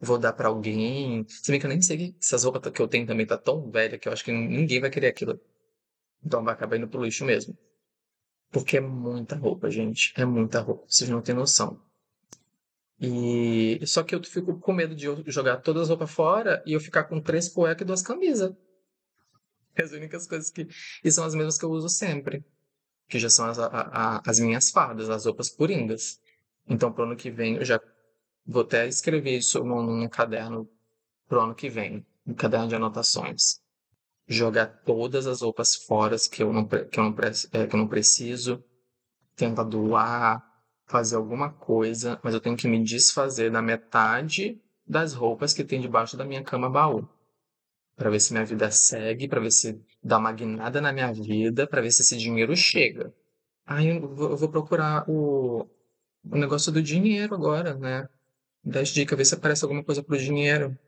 Vou 0.00 0.18
dar 0.18 0.32
para 0.32 0.48
alguém. 0.48 1.26
Se 1.28 1.50
bem 1.50 1.58
que 1.58 1.66
eu 1.66 1.70
nem 1.70 1.82
sei 1.82 2.14
se 2.20 2.34
essas 2.34 2.44
roupas 2.44 2.72
que 2.72 2.80
eu 2.80 2.88
tenho 2.88 3.06
também 3.06 3.26
tá 3.26 3.36
tão 3.36 3.70
velha 3.70 3.98
que 3.98 4.08
eu 4.08 4.12
acho 4.12 4.24
que 4.24 4.32
ninguém 4.32 4.80
vai 4.80 4.90
querer 4.90 5.08
aquilo. 5.08 5.40
Então 6.24 6.44
vai 6.44 6.54
acabar 6.54 6.76
indo 6.76 6.88
pro 6.88 7.02
lixo 7.02 7.24
mesmo. 7.24 7.56
Porque 8.50 8.76
é 8.76 8.80
muita 8.80 9.36
roupa, 9.36 9.70
gente. 9.70 10.12
É 10.16 10.24
muita 10.24 10.60
roupa. 10.60 10.84
Vocês 10.88 11.10
não 11.10 11.20
têm 11.20 11.34
noção. 11.34 11.80
E 13.00 13.80
só 13.86 14.02
que 14.02 14.14
eu 14.14 14.22
fico 14.24 14.58
com 14.58 14.72
medo 14.72 14.94
de 14.94 15.06
eu 15.06 15.22
jogar 15.26 15.58
todas 15.58 15.82
as 15.82 15.88
roupas 15.88 16.10
fora 16.10 16.62
e 16.66 16.72
eu 16.72 16.80
ficar 16.80 17.04
com 17.04 17.20
três 17.20 17.48
cuecas 17.48 17.82
e 17.82 17.84
duas 17.84 18.02
camisas. 18.02 18.52
As 19.80 19.92
únicas 19.92 20.26
coisas 20.26 20.50
que. 20.50 20.66
E 21.04 21.12
são 21.12 21.24
as 21.24 21.36
mesmas 21.36 21.56
que 21.56 21.64
eu 21.64 21.70
uso 21.70 21.88
sempre. 21.88 22.44
Que 23.08 23.16
já 23.18 23.30
são 23.30 23.46
as, 23.46 23.58
a, 23.60 23.66
a, 23.66 24.22
as 24.28 24.40
minhas 24.40 24.70
fardas, 24.70 25.08
as 25.08 25.24
roupas 25.24 25.48
coringas. 25.48 26.20
Então, 26.68 26.92
pro 26.92 27.04
ano 27.04 27.16
que 27.16 27.30
vem, 27.30 27.56
eu 27.56 27.64
já 27.64 27.80
vou 28.48 28.62
até 28.62 28.88
escrever 28.88 29.36
isso 29.36 29.62
num, 29.62 29.82
num 29.82 30.08
caderno 30.08 30.68
pro 31.28 31.40
ano 31.40 31.54
que 31.54 31.68
vem. 31.68 32.04
Um 32.26 32.34
caderno 32.34 32.68
de 32.68 32.74
anotações. 32.74 33.60
Jogar 34.26 34.66
todas 34.84 35.26
as 35.26 35.42
roupas 35.42 35.76
fora 35.76 36.16
que 36.30 36.42
eu 36.42 36.52
não, 36.52 36.66
que 36.66 36.98
eu 36.98 37.04
não, 37.04 37.14
é, 37.52 37.66
que 37.66 37.74
eu 37.74 37.78
não 37.78 37.86
preciso. 37.86 38.64
Tentar 39.36 39.64
doar 39.64 40.42
fazer 40.86 41.16
alguma 41.16 41.52
coisa, 41.52 42.18
mas 42.24 42.34
eu 42.34 42.40
tenho 42.40 42.56
que 42.56 42.66
me 42.66 42.82
desfazer 42.82 43.50
da 43.50 43.60
metade 43.62 44.60
das 44.86 45.12
roupas 45.12 45.52
que 45.52 45.62
tem 45.62 45.80
debaixo 45.80 46.16
da 46.16 46.24
minha 46.24 46.42
cama 46.42 46.70
baú. 46.70 47.06
para 47.96 48.10
ver 48.10 48.20
se 48.20 48.32
minha 48.32 48.44
vida 48.44 48.70
segue, 48.70 49.28
para 49.28 49.40
ver 49.40 49.50
se 49.50 49.80
dá 50.02 50.18
uma 50.18 50.32
guinada 50.32 50.80
na 50.80 50.92
minha 50.92 51.12
vida, 51.12 51.66
para 51.66 51.82
ver 51.82 51.90
se 51.90 52.02
esse 52.02 52.16
dinheiro 52.16 52.56
chega. 52.56 53.12
Aí 53.66 53.88
eu 53.88 54.08
vou, 54.08 54.48
procurar 54.48 55.04
o, 55.08 55.68
o 56.24 56.36
negócio 56.36 56.72
do 56.72 56.82
dinheiro 56.82 57.34
agora, 57.34 57.74
né? 57.74 58.08
Das 58.68 58.90
dicas, 58.90 59.16
ver 59.16 59.24
se 59.24 59.34
aparece 59.34 59.64
alguma 59.64 59.82
coisa 59.82 60.02
pro 60.02 60.18
dinheiro. 60.18 60.78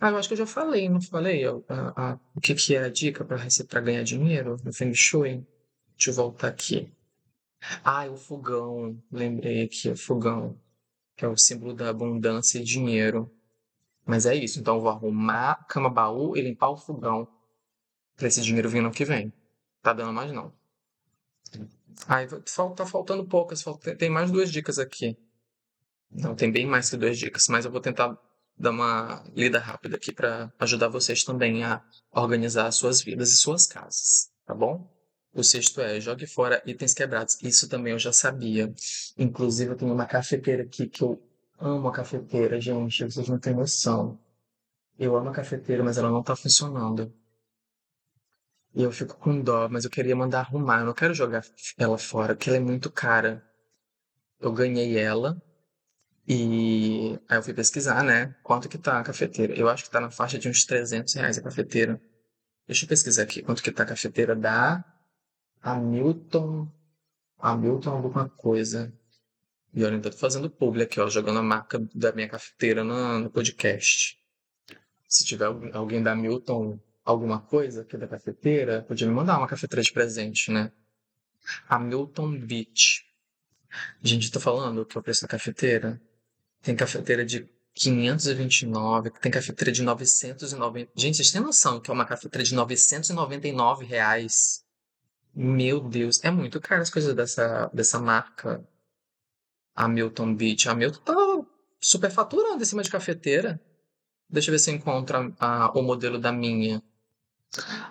Ah, 0.00 0.10
eu 0.10 0.16
acho 0.16 0.28
que 0.28 0.34
eu 0.34 0.38
já 0.38 0.46
falei, 0.46 0.88
não 0.88 1.00
falei? 1.00 1.44
A, 1.46 1.52
a, 1.68 2.12
a, 2.12 2.20
o 2.34 2.40
que, 2.40 2.56
que 2.56 2.74
é 2.74 2.82
a 2.82 2.88
dica 2.88 3.24
para 3.24 3.80
ganhar 3.80 4.02
dinheiro 4.02 4.56
no 4.64 4.72
Feng 4.72 4.92
Shui? 4.92 5.46
Deixa 5.96 6.10
eu 6.10 6.14
voltar 6.14 6.48
aqui. 6.48 6.92
Ah, 7.84 8.04
é 8.04 8.10
o 8.10 8.16
fogão. 8.16 9.00
Lembrei 9.12 9.62
aqui, 9.62 9.88
o 9.88 9.96
fogão. 9.96 10.58
Que 11.16 11.24
é 11.24 11.28
o 11.28 11.36
símbolo 11.36 11.72
da 11.72 11.88
abundância 11.88 12.58
e 12.58 12.64
dinheiro. 12.64 13.30
Mas 14.04 14.26
é 14.26 14.34
isso. 14.34 14.58
Então 14.58 14.74
eu 14.74 14.80
vou 14.80 14.90
arrumar 14.90 15.52
a 15.52 15.64
cama 15.64 15.88
baú 15.88 16.36
e 16.36 16.42
limpar 16.42 16.70
o 16.70 16.76
fogão. 16.76 17.28
Pra 18.16 18.26
esse 18.26 18.42
dinheiro 18.42 18.68
vir 18.68 18.82
no 18.82 18.90
que 18.90 19.04
vem. 19.04 19.32
Tá 19.80 19.92
dando 19.92 20.12
mais 20.12 20.32
não. 20.32 20.52
Ai, 22.08 22.26
tá 22.26 22.84
faltando 22.84 23.24
poucas. 23.24 23.64
Tem 23.96 24.10
mais 24.10 24.32
duas 24.32 24.50
dicas 24.50 24.80
aqui. 24.80 25.16
Não, 26.10 26.34
tem 26.34 26.50
bem 26.50 26.66
mais 26.66 26.90
que 26.90 26.96
duas 26.96 27.18
dicas. 27.18 27.46
Mas 27.48 27.64
eu 27.64 27.70
vou 27.70 27.80
tentar 27.80 28.16
dar 28.56 28.70
uma 28.70 29.24
lida 29.34 29.58
rápida 29.58 29.96
aqui 29.96 30.12
para 30.12 30.52
ajudar 30.58 30.88
vocês 30.88 31.24
também 31.24 31.64
a 31.64 31.82
organizar 32.12 32.70
suas 32.70 33.02
vidas 33.02 33.30
e 33.30 33.36
suas 33.36 33.66
casas. 33.66 34.30
Tá 34.46 34.54
bom? 34.54 34.90
O 35.34 35.42
sexto 35.42 35.80
é 35.80 36.00
jogue 36.00 36.26
fora 36.26 36.62
itens 36.64 36.94
quebrados. 36.94 37.36
Isso 37.42 37.68
também 37.68 37.92
eu 37.92 37.98
já 37.98 38.12
sabia. 38.12 38.72
Inclusive, 39.18 39.72
eu 39.72 39.76
tenho 39.76 39.92
uma 39.92 40.06
cafeteira 40.06 40.62
aqui 40.62 40.86
que 40.86 41.02
eu 41.02 41.20
amo 41.58 41.88
a 41.88 41.92
cafeteira, 41.92 42.60
gente. 42.60 43.04
Vocês 43.04 43.28
não 43.28 43.38
têm 43.38 43.54
noção. 43.54 44.18
Eu 44.96 45.16
amo 45.16 45.30
a 45.30 45.32
cafeteira, 45.32 45.82
mas 45.82 45.98
ela 45.98 46.08
não 46.10 46.22
tá 46.22 46.36
funcionando. 46.36 47.12
E 48.72 48.82
eu 48.82 48.92
fico 48.92 49.16
com 49.16 49.40
dó, 49.40 49.68
mas 49.68 49.84
eu 49.84 49.90
queria 49.90 50.14
mandar 50.14 50.40
arrumar. 50.40 50.80
Eu 50.80 50.86
não 50.86 50.94
quero 50.94 51.14
jogar 51.14 51.44
ela 51.76 51.98
fora, 51.98 52.34
porque 52.34 52.48
ela 52.48 52.58
é 52.58 52.60
muito 52.60 52.90
cara. 52.90 53.44
Eu 54.40 54.52
ganhei 54.52 54.96
ela 54.96 55.40
e 56.26 57.18
aí 57.28 57.38
eu 57.38 57.42
fui 57.42 57.52
pesquisar, 57.52 58.02
né? 58.02 58.34
Quanto 58.42 58.68
que 58.68 58.78
tá 58.78 58.98
a 58.98 59.02
cafeteira. 59.04 59.54
Eu 59.54 59.68
acho 59.68 59.84
que 59.84 59.90
tá 59.90 60.00
na 60.00 60.10
faixa 60.10 60.38
de 60.38 60.48
uns 60.48 60.64
300 60.64 61.12
reais 61.14 61.38
a 61.38 61.42
cafeteira. 61.42 62.00
Deixa 62.66 62.84
eu 62.84 62.88
pesquisar 62.88 63.22
aqui 63.24 63.42
quanto 63.42 63.62
que 63.62 63.70
tá 63.70 63.82
a 63.82 63.86
cafeteira 63.86 64.34
da 64.34 64.82
Hamilton. 65.62 66.66
Hamilton 67.38 67.90
alguma 67.90 68.28
coisa. 68.28 68.92
E 69.74 69.84
olha, 69.84 69.96
ainda 69.96 70.10
tô 70.10 70.16
fazendo 70.16 70.48
publi 70.48 70.82
aqui, 70.84 71.00
ó, 71.00 71.08
jogando 71.08 71.40
a 71.40 71.42
marca 71.42 71.78
da 71.94 72.12
minha 72.12 72.28
cafeteira 72.28 72.82
no, 72.82 73.18
no 73.18 73.30
podcast. 73.30 74.16
Se 75.08 75.24
tiver 75.24 75.46
alguém 75.74 76.02
da 76.02 76.12
Hamilton 76.12 76.78
alguma 77.04 77.40
coisa 77.40 77.82
aqui 77.82 77.98
da 77.98 78.08
cafeteira, 78.08 78.82
podia 78.82 79.06
me 79.06 79.12
mandar 79.12 79.36
uma 79.36 79.48
cafeteira 79.48 79.82
de 79.82 79.92
presente, 79.92 80.50
né? 80.50 80.72
Hamilton 81.68 82.38
Beach. 82.38 83.04
Gente, 84.00 84.30
tô 84.30 84.40
falando 84.40 84.86
que 84.86 84.96
é 84.96 85.00
o 85.00 85.02
preço 85.02 85.22
da 85.22 85.28
cafeteira. 85.28 86.00
Tem 86.64 86.74
cafeteira 86.74 87.26
de 87.26 87.46
529, 87.74 89.10
tem 89.10 89.30
cafeteira 89.30 89.70
de 89.70 89.82
990. 89.82 90.90
Gente, 90.96 91.16
vocês 91.18 91.30
têm 91.30 91.42
noção 91.42 91.78
que 91.78 91.90
é 91.90 91.94
uma 91.94 92.06
cafeteira 92.06 92.42
de 92.42 92.54
999 92.54 93.84
reais? 93.84 94.64
Meu 95.34 95.78
Deus, 95.78 96.24
é 96.24 96.30
muito 96.30 96.58
caro 96.60 96.80
as 96.80 96.88
coisas 96.88 97.14
dessa, 97.14 97.70
dessa 97.74 98.00
marca. 98.00 98.66
Hamilton 99.74 100.34
Beach. 100.34 100.68
Hamilton 100.68 101.00
tá 101.00 101.14
super 101.80 102.10
faturando 102.10 102.62
em 102.62 102.64
cima 102.64 102.82
de 102.82 102.90
cafeteira. 102.90 103.60
Deixa 104.30 104.48
eu 104.48 104.52
ver 104.52 104.58
se 104.58 104.70
eu 104.70 104.76
encontro 104.76 105.34
a, 105.38 105.64
a, 105.64 105.72
o 105.72 105.82
modelo 105.82 106.18
da 106.18 106.32
minha. 106.32 106.82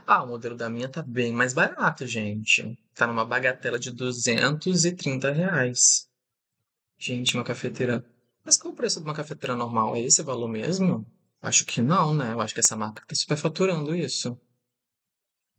Ah, 0.07 0.23
o 0.23 0.27
modelo 0.27 0.55
da 0.55 0.69
minha 0.69 0.89
tá 0.89 1.03
bem 1.03 1.31
mais 1.31 1.53
barato, 1.53 2.07
gente. 2.07 2.75
Tá 2.95 3.05
numa 3.05 3.23
bagatela 3.23 3.77
de 3.77 3.91
230 3.91 5.31
reais. 5.31 6.07
Gente, 6.97 7.36
uma 7.36 7.43
cafeteira. 7.43 8.03
Mas 8.43 8.58
qual 8.58 8.73
o 8.73 8.75
preço 8.75 8.99
de 8.99 9.06
uma 9.06 9.15
cafeteira 9.15 9.56
normal? 9.56 9.95
É 9.95 10.01
esse 10.01 10.21
valor 10.21 10.47
mesmo? 10.47 11.06
Acho 11.41 11.65
que 11.65 11.82
não, 11.82 12.13
né? 12.13 12.34
Eu 12.34 12.41
acho 12.41 12.53
que 12.53 12.60
essa 12.60 12.75
marca 12.75 13.03
tá 13.06 13.15
super 13.15 13.38
faturando 13.38 13.95
isso. 13.95 14.39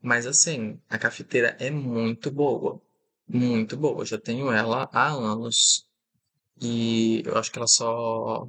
Mas 0.03 0.27
assim, 0.27 0.81
a 0.89 0.99
cafeteira 0.99 1.57
é 1.59 1.71
muito 1.71 2.31
boa. 2.31 2.81
Muito 3.27 3.77
boa. 3.77 4.03
Eu 4.03 4.07
já 4.07 4.19
tenho 4.19 4.53
ela 4.53 4.89
há 4.93 5.09
anos. 5.09 5.89
E 6.61 7.23
eu 7.27 7.37
acho 7.39 7.51
que 7.51 7.59
ela 7.59 7.67
só 7.67 8.49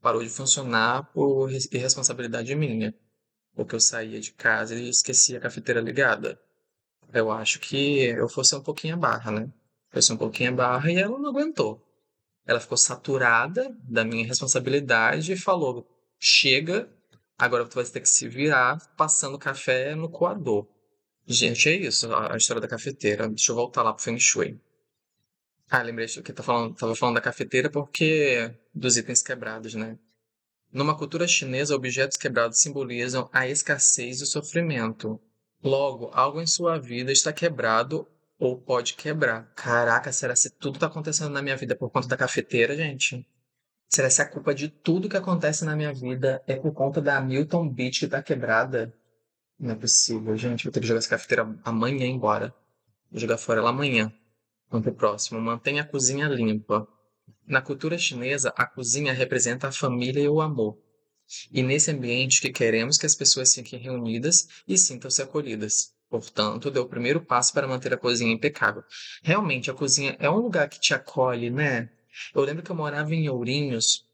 parou 0.00 0.22
de 0.22 0.30
funcionar 0.30 1.04
por 1.12 1.50
irresponsabilidade 1.52 2.54
minha. 2.54 2.94
Porque 3.54 3.74
eu 3.74 3.80
saía 3.80 4.20
de 4.20 4.32
casa 4.32 4.74
e 4.74 4.88
esquecia 4.88 5.38
a 5.38 5.40
cafeteira 5.40 5.80
ligada. 5.80 6.40
Eu 7.12 7.30
acho 7.30 7.60
que 7.60 8.04
eu 8.06 8.28
fosse 8.28 8.56
um 8.56 8.62
pouquinho 8.62 8.94
a 8.94 8.98
barra, 8.98 9.30
né? 9.30 9.52
Fosse 9.90 10.12
um 10.12 10.16
pouquinho 10.16 10.50
a 10.50 10.54
barra 10.54 10.90
e 10.90 10.96
ela 10.96 11.18
não 11.18 11.30
aguentou. 11.30 11.83
Ela 12.46 12.60
ficou 12.60 12.76
saturada 12.76 13.74
da 13.82 14.04
minha 14.04 14.26
responsabilidade 14.26 15.32
e 15.32 15.36
falou: 15.36 15.86
chega, 16.18 16.88
agora 17.38 17.64
tu 17.66 17.74
vai 17.74 17.84
ter 17.84 18.00
que 18.00 18.08
se 18.08 18.28
virar 18.28 18.78
passando 18.96 19.38
café 19.38 19.94
no 19.94 20.08
coador. 20.08 20.66
Gente, 21.26 21.68
é 21.70 21.72
isso, 21.76 22.14
a 22.14 22.36
história 22.36 22.60
da 22.60 22.68
cafeteira. 22.68 23.28
Deixa 23.28 23.52
eu 23.52 23.56
voltar 23.56 23.82
lá 23.82 23.92
pro 23.92 24.02
Feng 24.02 24.18
Shui. 24.18 24.60
Ah, 25.70 25.82
lembrei 25.82 26.06
que 26.06 26.32
tá 26.32 26.42
falando, 26.42 26.74
tava 26.74 26.94
falando 26.94 27.14
da 27.14 27.20
cafeteira 27.20 27.70
porque 27.70 28.54
dos 28.74 28.96
itens 28.96 29.22
quebrados, 29.22 29.74
né? 29.74 29.98
Numa 30.70 30.96
cultura 30.96 31.26
chinesa, 31.26 31.74
objetos 31.74 32.18
quebrados 32.18 32.58
simbolizam 32.58 33.30
a 33.32 33.48
escassez 33.48 34.20
e 34.20 34.24
o 34.24 34.26
sofrimento. 34.26 35.20
Logo, 35.62 36.10
algo 36.12 36.42
em 36.42 36.46
sua 36.46 36.78
vida 36.78 37.10
está 37.10 37.32
quebrado 37.32 38.06
ou 38.38 38.58
pode 38.58 38.94
quebrar. 38.94 39.52
Caraca, 39.54 40.12
será 40.12 40.34
se 40.34 40.50
tudo 40.50 40.78
tá 40.78 40.86
acontecendo 40.86 41.30
na 41.30 41.42
minha 41.42 41.56
vida 41.56 41.76
por 41.76 41.90
conta 41.90 42.08
da 42.08 42.16
cafeteira, 42.16 42.76
gente? 42.76 43.26
Será 43.88 44.10
se 44.10 44.20
a 44.20 44.28
culpa 44.28 44.54
de 44.54 44.68
tudo 44.68 45.08
que 45.08 45.16
acontece 45.16 45.64
na 45.64 45.76
minha 45.76 45.92
vida 45.92 46.42
é 46.46 46.56
por 46.56 46.72
conta 46.72 47.00
da 47.00 47.20
Milton 47.20 47.68
Beach 47.68 48.00
que 48.00 48.08
tá 48.08 48.22
quebrada? 48.22 48.92
Não 49.58 49.70
é 49.70 49.74
possível, 49.76 50.36
gente. 50.36 50.64
Vou 50.64 50.72
ter 50.72 50.80
que 50.80 50.86
jogar 50.86 50.98
essa 50.98 51.08
cafeteira 51.08 51.56
amanhã 51.64 52.06
embora. 52.06 52.52
Vou 53.10 53.20
jogar 53.20 53.38
fora 53.38 53.60
ela 53.60 53.70
amanhã. 53.70 54.12
Vamos 54.68 54.84
pro 54.84 54.94
próximo. 54.94 55.40
Mantenha 55.40 55.82
a 55.82 55.86
cozinha 55.86 56.26
limpa. 56.26 56.88
Na 57.46 57.62
cultura 57.62 57.96
chinesa, 57.96 58.52
a 58.56 58.66
cozinha 58.66 59.12
representa 59.12 59.68
a 59.68 59.72
família 59.72 60.20
e 60.20 60.28
o 60.28 60.40
amor. 60.40 60.76
E 61.52 61.62
nesse 61.62 61.90
ambiente 61.90 62.40
que 62.40 62.50
queremos 62.50 62.98
que 62.98 63.06
as 63.06 63.14
pessoas 63.14 63.54
fiquem 63.54 63.78
reunidas 63.78 64.48
e 64.66 64.76
sintam-se 64.76 65.22
acolhidas. 65.22 65.93
Portanto, 66.20 66.70
deu 66.70 66.84
o 66.84 66.88
primeiro 66.88 67.20
passo 67.20 67.52
para 67.52 67.66
manter 67.66 67.92
a 67.92 67.96
cozinha 67.96 68.32
impecável. 68.32 68.84
Realmente, 69.22 69.70
a 69.70 69.74
cozinha 69.74 70.16
é 70.20 70.30
um 70.30 70.36
lugar 70.36 70.68
que 70.68 70.78
te 70.78 70.94
acolhe, 70.94 71.50
né? 71.50 71.90
Eu 72.32 72.42
lembro 72.42 72.62
que 72.62 72.70
eu 72.70 72.76
morava 72.76 73.12
em 73.12 73.28
Ourinhos 73.28 74.08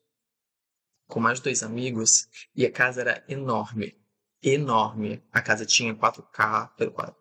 com 1.07 1.21
mais 1.21 1.41
dois 1.41 1.63
amigos 1.63 2.27
e 2.57 2.65
a 2.65 2.73
casa 2.73 3.03
era 3.03 3.23
enorme 3.29 3.95
enorme. 4.43 5.23
A 5.31 5.43
casa 5.43 5.67
tinha 5.67 5.95
quatro 5.95 6.23
carros, 6.23 6.73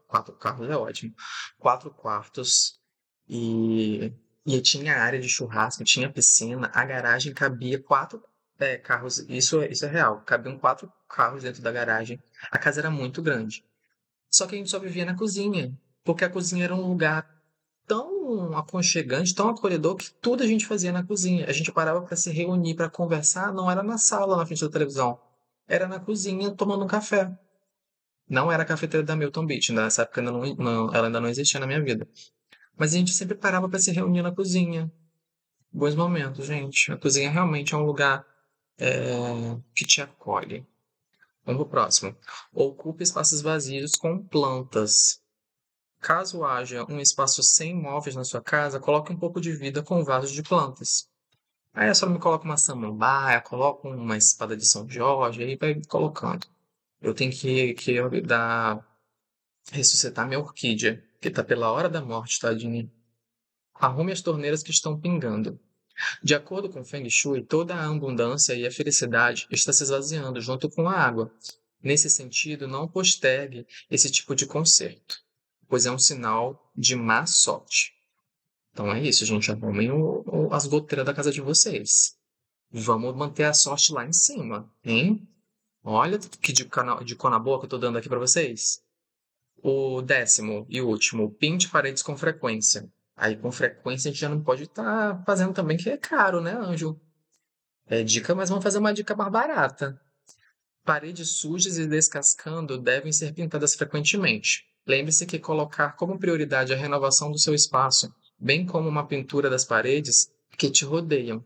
quatro 0.07 0.33
carros 0.35 0.69
é 0.69 0.77
ótimo, 0.77 1.13
quatro 1.57 1.91
quartos 1.91 2.79
e, 3.27 4.13
e 4.45 4.61
tinha 4.61 4.95
área 5.01 5.19
de 5.19 5.27
churrasco, 5.27 5.83
tinha 5.83 6.09
piscina, 6.09 6.71
a 6.73 6.85
garagem 6.85 7.33
cabia 7.33 7.81
quatro 7.83 8.23
é, 8.57 8.77
carros, 8.77 9.19
isso, 9.29 9.61
isso 9.63 9.85
é 9.85 9.89
real, 9.89 10.21
cabiam 10.21 10.57
quatro 10.57 10.89
carros 11.09 11.43
dentro 11.43 11.61
da 11.61 11.71
garagem. 11.71 12.21
A 12.51 12.57
casa 12.57 12.81
era 12.81 12.89
muito 12.89 13.21
grande. 13.21 13.63
Só 14.29 14.45
que 14.47 14.55
a 14.55 14.57
gente 14.57 14.69
só 14.69 14.79
vivia 14.79 15.05
na 15.05 15.15
cozinha, 15.15 15.77
porque 16.03 16.23
a 16.23 16.29
cozinha 16.29 16.65
era 16.65 16.75
um 16.75 16.87
lugar 16.87 17.27
tão 17.87 18.55
aconchegante, 18.57 19.33
tão 19.33 19.49
acolhedor 19.49 19.95
que 19.95 20.11
tudo 20.11 20.43
a 20.43 20.47
gente 20.47 20.65
fazia 20.65 20.91
na 20.91 21.03
cozinha. 21.03 21.47
A 21.47 21.51
gente 21.51 21.71
parava 21.71 22.01
para 22.01 22.15
se 22.15 22.31
reunir, 22.31 22.75
para 22.75 22.89
conversar, 22.89 23.51
não 23.53 23.69
era 23.69 23.81
na 23.81 23.97
sala, 23.97 24.37
na 24.37 24.45
frente 24.45 24.61
da 24.61 24.69
televisão 24.69 25.19
era 25.69 25.87
na 25.87 25.99
cozinha 25.99 26.49
tomando 26.51 26.83
um 26.83 26.87
café. 26.87 27.31
Não 28.27 28.51
era 28.51 28.63
a 28.63 28.65
cafeteira 28.65 29.05
da 29.05 29.15
Milton 29.15 29.45
Beach, 29.45 29.71
né? 29.71 29.83
nessa 29.83 30.01
época 30.01 30.19
ainda 30.19 30.31
não, 30.31 30.55
não, 30.55 30.93
ela 30.93 31.07
ainda 31.07 31.21
não 31.21 31.29
existia 31.29 31.59
na 31.59 31.67
minha 31.67 31.81
vida. 31.81 32.07
Mas 32.75 32.93
a 32.93 32.97
gente 32.97 33.13
sempre 33.13 33.35
parava 33.35 33.69
para 33.69 33.79
se 33.79 33.91
reunir 33.91 34.21
na 34.23 34.31
cozinha. 34.31 34.91
Bons 35.71 35.95
momentos, 35.95 36.47
gente. 36.47 36.91
A 36.91 36.97
cozinha 36.97 37.29
realmente 37.29 37.73
é 37.73 37.77
um 37.77 37.83
lugar 37.83 38.25
é, 38.77 39.57
que 39.75 39.85
te 39.85 40.01
acolhe. 40.01 40.65
Vamos 41.49 41.63
pro 41.63 41.71
próximo. 41.71 42.15
Ocupe 42.53 43.01
espaços 43.01 43.41
vazios 43.41 43.95
com 43.95 44.23
plantas. 44.23 45.19
Caso 45.99 46.45
haja 46.45 46.85
um 46.87 46.99
espaço 46.99 47.41
sem 47.41 47.73
móveis 47.73 48.15
na 48.15 48.23
sua 48.23 48.39
casa, 48.39 48.79
coloque 48.79 49.11
um 49.11 49.17
pouco 49.17 49.41
de 49.41 49.51
vida 49.51 49.81
com 49.81 50.03
vasos 50.03 50.31
de 50.31 50.43
plantas. 50.43 51.09
Aí 51.73 51.87
eu 51.87 51.95
só 51.95 52.07
me 52.07 52.19
coloco 52.19 52.45
uma 52.45 52.55
samambaia, 52.55 53.41
coloco 53.41 53.89
uma 53.89 54.15
espada 54.15 54.55
de 54.55 54.63
São 54.63 54.87
Jorge, 54.87 55.43
aí 55.43 55.55
vai 55.55 55.81
colocando. 55.87 56.45
Eu 57.01 57.15
tenho 57.15 57.31
que, 57.31 57.73
que 57.73 58.21
dar, 58.21 58.87
ressuscitar 59.71 60.27
minha 60.27 60.39
orquídea, 60.39 61.03
que 61.19 61.31
tá 61.31 61.43
pela 61.43 61.71
hora 61.71 61.89
da 61.89 61.99
morte, 61.99 62.39
tadinha. 62.39 62.87
Arrume 63.73 64.11
as 64.11 64.21
torneiras 64.21 64.61
que 64.61 64.69
estão 64.69 64.99
pingando. 64.99 65.59
De 66.23 66.33
acordo 66.35 66.69
com 66.69 66.83
Feng 66.83 67.09
Shui, 67.09 67.43
toda 67.43 67.75
a 67.75 67.89
abundância 67.89 68.53
e 68.53 68.65
a 68.65 68.71
felicidade 68.71 69.47
está 69.51 69.73
se 69.73 69.83
esvaziando 69.83 70.39
junto 70.41 70.69
com 70.69 70.87
a 70.87 70.93
água. 70.93 71.31
Nesse 71.81 72.09
sentido, 72.09 72.67
não 72.67 72.87
postergue 72.87 73.65
esse 73.89 74.11
tipo 74.11 74.35
de 74.35 74.45
concerto, 74.45 75.17
pois 75.67 75.85
é 75.85 75.91
um 75.91 75.99
sinal 75.99 76.71
de 76.75 76.95
má 76.95 77.25
sorte. 77.25 77.93
Então 78.71 78.91
é 78.93 79.01
isso, 79.01 79.25
gente. 79.25 79.51
Arrumem 79.51 79.89
as 80.51 80.67
goteiras 80.67 81.05
da 81.05 81.13
casa 81.13 81.31
de 81.31 81.41
vocês. 81.41 82.17
Vamos 82.71 83.15
manter 83.15 83.45
a 83.45 83.53
sorte 83.53 83.91
lá 83.91 84.05
em 84.05 84.13
cima, 84.13 84.71
hein? 84.83 85.27
Olha 85.83 86.19
que 86.19 86.53
de, 86.53 86.65
cana, 86.65 87.03
de 87.03 87.15
cona 87.15 87.39
boa 87.39 87.59
que 87.59 87.65
eu 87.65 87.69
tô 87.69 87.77
dando 87.77 87.97
aqui 87.97 88.07
para 88.07 88.19
vocês. 88.19 88.81
O 89.61 90.01
décimo 90.01 90.65
e 90.69 90.81
último, 90.81 91.31
pinte 91.31 91.69
paredes 91.69 92.03
com 92.03 92.15
frequência. 92.15 92.89
Aí 93.19 93.35
com 93.35 93.51
frequência 93.51 94.07
a 94.07 94.13
gente 94.13 94.21
já 94.21 94.29
não 94.29 94.41
pode 94.41 94.63
estar 94.63 95.13
tá 95.13 95.23
fazendo 95.25 95.53
também, 95.53 95.75
que 95.75 95.89
é 95.89 95.97
caro, 95.97 96.39
né, 96.39 96.53
anjo? 96.53 96.97
É 97.85 98.01
dica, 98.01 98.33
mas 98.33 98.47
vamos 98.47 98.63
fazer 98.63 98.77
uma 98.77 98.93
dica 98.93 99.13
mais 99.13 99.29
barata. 99.29 99.99
Paredes 100.85 101.27
sujas 101.31 101.77
e 101.77 101.85
descascando 101.85 102.77
devem 102.77 103.11
ser 103.11 103.33
pintadas 103.33 103.75
frequentemente. 103.75 104.63
Lembre-se 104.87 105.25
que 105.25 105.37
colocar 105.37 105.97
como 105.97 106.17
prioridade 106.17 106.71
a 106.71 106.77
renovação 106.77 107.29
do 107.29 107.37
seu 107.37 107.53
espaço, 107.53 108.09
bem 108.39 108.65
como 108.65 108.87
uma 108.87 109.05
pintura 109.05 109.49
das 109.49 109.65
paredes 109.65 110.31
que 110.57 110.71
te 110.71 110.85
rodeiam, 110.85 111.43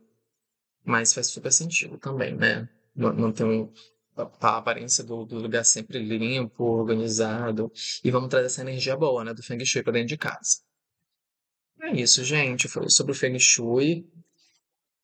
mas 0.85 1.11
faz 1.11 1.27
super 1.27 1.51
sentido 1.51 1.97
também, 1.97 2.35
né? 2.35 2.69
Não, 2.95 3.09
um, 3.09 3.73
a 4.15 4.57
aparência 4.57 5.03
do, 5.03 5.25
do, 5.25 5.39
lugar 5.39 5.65
sempre 5.65 5.97
limpo, 5.97 6.65
organizado. 6.65 7.71
E 8.03 8.11
vamos 8.11 8.29
trazer 8.29 8.45
essa 8.45 8.61
energia 8.61 8.95
boa, 8.95 9.23
né? 9.23 9.33
Do 9.33 9.41
Feng 9.41 9.65
Shui 9.65 9.81
para 9.81 9.93
dentro 9.93 10.09
de 10.09 10.17
casa. 10.17 10.59
É 11.83 11.91
isso, 11.91 12.23
gente. 12.23 12.69
Falei 12.69 12.89
sobre 12.89 13.11
o 13.11 13.15
Feng 13.15 13.37
Shui. 13.37 14.09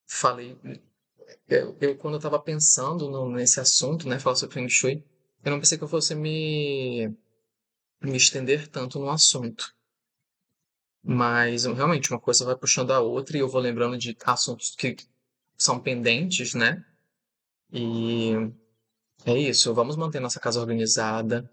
Falei. 0.07 0.57
Eu, 1.47 1.75
eu 1.81 1.97
quando 1.97 2.13
eu 2.13 2.19
tava 2.21 2.39
pensando 2.39 3.09
no, 3.09 3.29
nesse 3.29 3.59
assunto, 3.59 4.07
né? 4.07 4.17
Falar 4.17 4.37
sobre 4.37 4.55
Feng 4.55 4.69
Shui, 4.69 5.03
eu 5.43 5.51
não 5.51 5.59
pensei 5.59 5.77
que 5.77 5.83
eu 5.83 5.89
fosse 5.89 6.15
me, 6.15 7.13
me 8.01 8.15
estender 8.15 8.67
tanto 8.69 8.97
no 8.97 9.09
assunto. 9.09 9.75
Mas 11.03 11.65
realmente 11.65 12.11
uma 12.11 12.19
coisa 12.19 12.45
vai 12.45 12.55
puxando 12.55 12.91
a 12.91 13.01
outra 13.01 13.35
e 13.35 13.41
eu 13.41 13.49
vou 13.49 13.59
lembrando 13.59 13.97
de 13.97 14.15
assuntos 14.25 14.73
que 14.75 14.95
são 15.57 15.79
pendentes, 15.81 16.53
né? 16.53 16.85
E 17.73 18.31
é 19.25 19.37
isso, 19.37 19.73
vamos 19.73 19.97
manter 19.97 20.21
nossa 20.21 20.39
casa 20.39 20.61
organizada. 20.61 21.49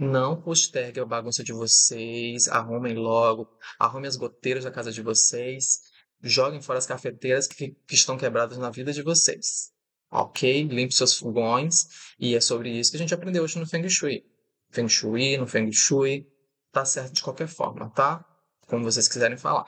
Não 0.00 0.40
postergue 0.40 0.98
a 0.98 1.04
bagunça 1.04 1.44
de 1.44 1.52
vocês, 1.52 2.48
arrumem 2.48 2.94
logo, 2.94 3.46
arrumem 3.78 4.08
as 4.08 4.16
goteiras 4.16 4.64
da 4.64 4.70
casa 4.70 4.90
de 4.90 5.02
vocês, 5.02 5.82
joguem 6.22 6.62
fora 6.62 6.78
as 6.78 6.86
cafeteiras 6.86 7.46
que, 7.46 7.76
que 7.86 7.94
estão 7.94 8.16
quebradas 8.16 8.56
na 8.56 8.70
vida 8.70 8.94
de 8.94 9.02
vocês. 9.02 9.70
Ok? 10.10 10.62
Limpe 10.64 10.94
seus 10.94 11.18
fogões. 11.18 12.14
E 12.18 12.34
é 12.34 12.40
sobre 12.40 12.70
isso 12.70 12.90
que 12.90 12.96
a 12.96 13.00
gente 13.00 13.12
aprendeu 13.12 13.44
hoje 13.44 13.58
no 13.58 13.66
Feng 13.66 13.86
Shui. 13.90 14.24
Feng 14.70 14.88
Shui, 14.88 15.36
no 15.36 15.46
Feng 15.46 15.70
Shui, 15.70 16.26
tá 16.72 16.82
certo 16.82 17.12
de 17.12 17.22
qualquer 17.22 17.46
forma, 17.46 17.90
tá? 17.90 18.24
Como 18.68 18.84
vocês 18.84 19.06
quiserem 19.06 19.36
falar. 19.36 19.66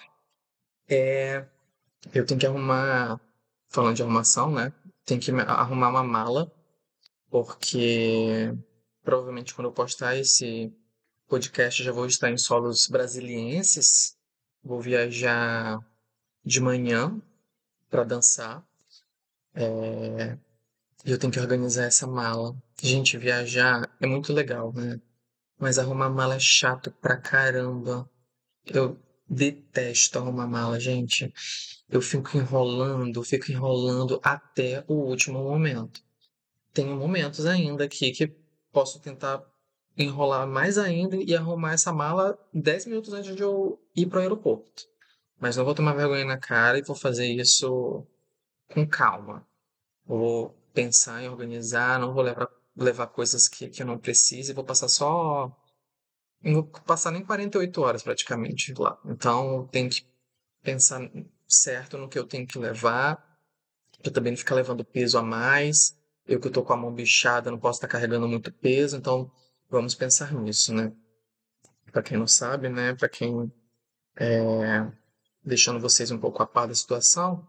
É, 0.89 1.47
eu 2.15 2.25
tenho 2.25 2.41
que 2.41 2.47
arrumar 2.47 3.21
falando 3.69 3.97
de 3.97 4.03
arrumação, 4.03 4.51
né? 4.51 4.73
Tem 5.05 5.19
que 5.19 5.31
arrumar 5.31 5.91
uma 5.91 6.03
mala, 6.03 6.51
porque 7.31 8.51
provavelmente 9.03 9.55
quando 9.55 9.69
eu 9.69 9.73
postar 9.73 10.17
esse 10.17 10.73
podcast 11.29 11.83
já 11.83 11.93
vou 11.93 12.07
estar 12.07 12.31
em 12.31 12.37
solos 12.37 12.89
brasilienses. 12.89 14.17
Vou 14.63 14.81
viajar 14.81 15.79
de 16.45 16.61
manhã 16.61 17.21
para 17.91 18.05
dançar. 18.05 18.65
É... 19.55 20.37
E 21.05 21.11
eu 21.11 21.19
tenho 21.19 21.33
que 21.33 21.41
organizar 21.41 21.85
essa 21.85 22.07
mala. 22.07 22.55
Gente, 22.81 23.19
viajar 23.19 23.91
é 24.01 24.07
muito 24.07 24.33
legal, 24.33 24.73
né? 24.73 25.01
Mas 25.59 25.79
arrumar 25.79 26.11
mala 26.11 26.37
é 26.37 26.41
chato 26.41 26.91
pra 26.91 27.17
caramba. 27.17 28.09
Eu 28.67 28.99
detesto 29.29 30.19
arrumar 30.19 30.47
mala, 30.47 30.79
gente. 30.79 31.33
Eu 31.89 32.01
fico 32.01 32.37
enrolando, 32.37 33.23
fico 33.25 33.51
enrolando 33.51 34.21
até 34.23 34.85
o 34.87 34.95
último 34.95 35.43
momento. 35.43 36.03
Tenho 36.73 36.97
momentos 36.97 37.47
ainda 37.47 37.85
aqui 37.85 38.13
que 38.13 38.42
posso 38.73 39.01
tentar 39.01 39.43
enrolar 39.97 40.47
mais 40.47 40.79
ainda 40.79 41.17
e 41.17 41.37
arrumar 41.37 41.75
essa 41.75 41.93
mala 41.93 42.39
10 42.53 42.87
minutos 42.87 43.13
antes 43.13 43.37
de 43.37 43.43
eu 43.43 43.79
ir 43.95 44.07
para 44.07 44.19
o 44.19 44.23
aeroporto. 44.23 44.89
Mas 45.39 45.57
não 45.57 45.65
vou 45.65 45.75
tomar 45.75 45.93
vergonha 45.95 46.25
na 46.25 46.39
cara 46.39 46.79
e 46.79 46.83
vou 46.83 46.97
fazer 46.97 47.27
isso 47.27 48.07
com 48.73 48.87
calma. 48.87 49.47
Vou 50.07 50.57
pensar 50.73 51.23
em 51.23 51.29
organizar, 51.29 51.99
não 51.99 52.15
vou 52.15 52.23
levar, 52.23 52.49
levar 52.77 53.07
coisas 53.09 53.49
que, 53.49 53.69
que 53.69 53.83
eu 53.83 53.87
não 53.87 53.99
preciso, 53.99 54.55
vou 54.55 54.65
passar 54.65 54.89
só 54.89 55.55
não 56.43 56.55
vou 56.55 56.65
passar 56.65 57.11
nem 57.13 57.25
48 57.25 57.81
horas 57.81 58.03
praticamente 58.03 58.75
lá. 58.75 58.99
Então, 59.05 59.69
tem 59.71 59.89
que 59.89 60.05
pensar 60.63 61.09
certo 61.47 61.97
no 61.97 62.09
que 62.09 62.19
eu 62.19 62.27
tenho 62.27 62.47
que 62.47 62.59
levar, 62.59 63.17
para 64.03 64.13
também 64.13 64.33
não 64.33 64.37
ficar 64.37 64.57
levando 64.57 64.85
peso 64.85 65.19
a 65.19 65.23
mais. 65.23 65.97
Eu 66.27 66.41
que 66.41 66.49
estou 66.49 66.65
com 66.65 66.73
a 66.73 66.77
mão 66.77 66.93
bichada, 66.95 67.51
não 67.51 67.59
posso 67.59 67.79
estar 67.79 67.89
carregando 67.89 68.29
muito 68.29 68.53
peso, 68.53 68.97
então 68.97 69.31
vamos 69.69 69.95
pensar 69.95 70.33
nisso, 70.33 70.73
né? 70.73 70.93
Para 71.91 72.03
quem 72.03 72.17
não 72.17 72.27
sabe, 72.27 72.69
né? 72.69 72.95
Para 72.95 73.09
quem 73.09 73.53
é, 74.17 74.87
deixando 75.45 75.81
vocês 75.81 76.11
um 76.11 76.19
pouco 76.19 76.43
a 76.43 76.47
par 76.47 76.69
da 76.69 76.75
situação, 76.75 77.47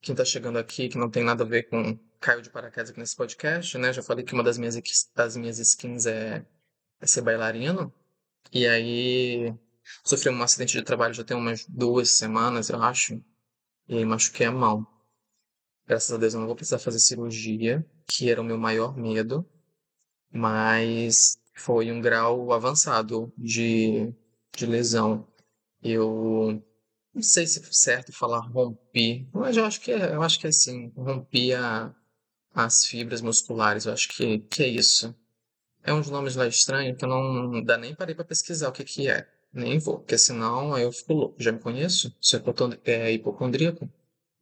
quem 0.00 0.12
está 0.12 0.24
chegando 0.24 0.58
aqui 0.58 0.88
que 0.88 0.98
não 0.98 1.10
tem 1.10 1.22
nada 1.24 1.44
a 1.44 1.46
ver 1.46 1.64
com 1.64 1.98
caiu 2.20 2.42
de 2.42 2.50
paraquedas 2.50 2.90
aqui 2.90 3.00
nesse 3.00 3.16
podcast, 3.16 3.76
né? 3.78 3.92
Já 3.92 4.02
falei 4.02 4.24
que 4.24 4.34
uma 4.34 4.42
das 4.42 4.58
minhas 4.58 4.76
das 5.14 5.36
minhas 5.36 5.58
skins 5.58 6.06
é, 6.06 6.44
é 7.00 7.06
ser 7.06 7.22
bailarino. 7.22 7.92
E 8.52 8.66
aí 8.66 9.54
sofri 10.04 10.30
um 10.30 10.42
acidente 10.42 10.76
de 10.76 10.82
trabalho 10.84 11.14
já 11.14 11.24
tem 11.24 11.36
umas 11.36 11.66
duas 11.66 12.12
semanas, 12.12 12.68
eu 12.70 12.82
acho. 12.82 13.22
E 13.88 13.98
aí 13.98 14.04
machuquei 14.04 14.46
a 14.46 14.52
mão. 14.52 14.86
Graças 15.90 16.12
a 16.12 16.16
Deus 16.18 16.34
eu 16.34 16.38
não 16.38 16.46
vou 16.46 16.54
precisar 16.54 16.78
fazer 16.78 17.00
cirurgia, 17.00 17.84
que 18.06 18.30
era 18.30 18.40
o 18.40 18.44
meu 18.44 18.56
maior 18.56 18.96
medo. 18.96 19.44
Mas 20.32 21.36
foi 21.52 21.90
um 21.90 22.00
grau 22.00 22.52
avançado 22.52 23.32
de, 23.36 24.14
de 24.56 24.66
lesão. 24.66 25.26
Eu 25.82 26.62
não 27.12 27.22
sei 27.22 27.44
se 27.44 27.58
é 27.58 27.62
certo 27.72 28.12
falar 28.12 28.38
rompi, 28.38 29.28
mas 29.32 29.56
eu 29.56 29.64
acho 29.64 29.80
que 29.80 29.90
é, 29.90 30.14
eu 30.14 30.22
acho 30.22 30.38
que 30.38 30.46
é 30.46 30.50
assim, 30.50 30.92
rompi 30.96 31.52
a, 31.54 31.92
as 32.54 32.84
fibras 32.84 33.20
musculares, 33.20 33.84
eu 33.84 33.92
acho 33.92 34.10
que, 34.10 34.38
que 34.48 34.62
é 34.62 34.68
isso. 34.68 35.12
É 35.82 35.92
uns 35.92 36.08
nomes 36.08 36.36
lá 36.36 36.46
estranhos 36.46 36.96
que 36.96 37.04
eu 37.04 37.08
não 37.08 37.64
dá 37.64 37.76
nem 37.76 37.96
parei 37.96 38.14
para 38.14 38.24
pesquisar 38.24 38.68
o 38.68 38.72
que 38.72 38.84
que 38.84 39.08
é. 39.08 39.28
Nem 39.52 39.80
vou, 39.80 39.98
porque 39.98 40.16
senão 40.16 40.78
eu 40.78 40.92
fico 40.92 41.14
louco. 41.14 41.42
Já 41.42 41.50
me 41.50 41.58
conheço? 41.58 42.14
Sou 42.20 42.40
é, 42.84 43.10
hipocondríaco. 43.10 43.90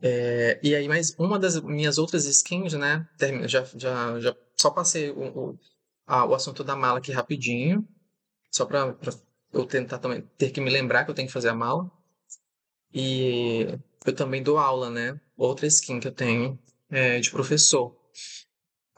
É, 0.01 0.61
e 0.63 0.75
aí, 0.75 0.87
mais 0.89 1.15
uma 1.19 1.39
das 1.39 1.61
minhas 1.61 1.99
outras 1.99 2.25
skins, 2.27 2.73
né? 2.75 3.09
Já, 3.47 3.65
já, 3.65 4.21
já 4.21 4.37
só 4.57 4.71
passei 4.71 5.11
o, 5.11 5.51
o, 5.51 5.59
a, 6.07 6.25
o 6.25 6.35
assunto 6.35 6.63
da 6.63 6.77
mala 6.77 6.99
aqui 6.99 7.13
rapidinho. 7.13 7.87
Só 8.53 8.65
para 8.65 8.97
eu 9.53 9.67
tentar 9.67 9.99
também 9.99 10.23
ter 10.39 10.51
que 10.51 10.61
me 10.61 10.71
lembrar 10.71 11.05
que 11.05 11.11
eu 11.11 11.15
tenho 11.15 11.29
que 11.29 11.35
fazer 11.35 11.49
a 11.49 11.55
mala. 11.55 11.91
E 12.93 13.67
eu 14.07 14.15
também 14.15 14.43
dou 14.43 14.59
aula, 14.59 14.91
né? 14.91 15.21
Outra 15.37 15.67
skin 15.67 16.01
que 16.01 16.09
eu 16.09 16.13
tenho 16.13 16.59
é 16.91 17.21
de 17.21 17.31
professor 17.31 17.99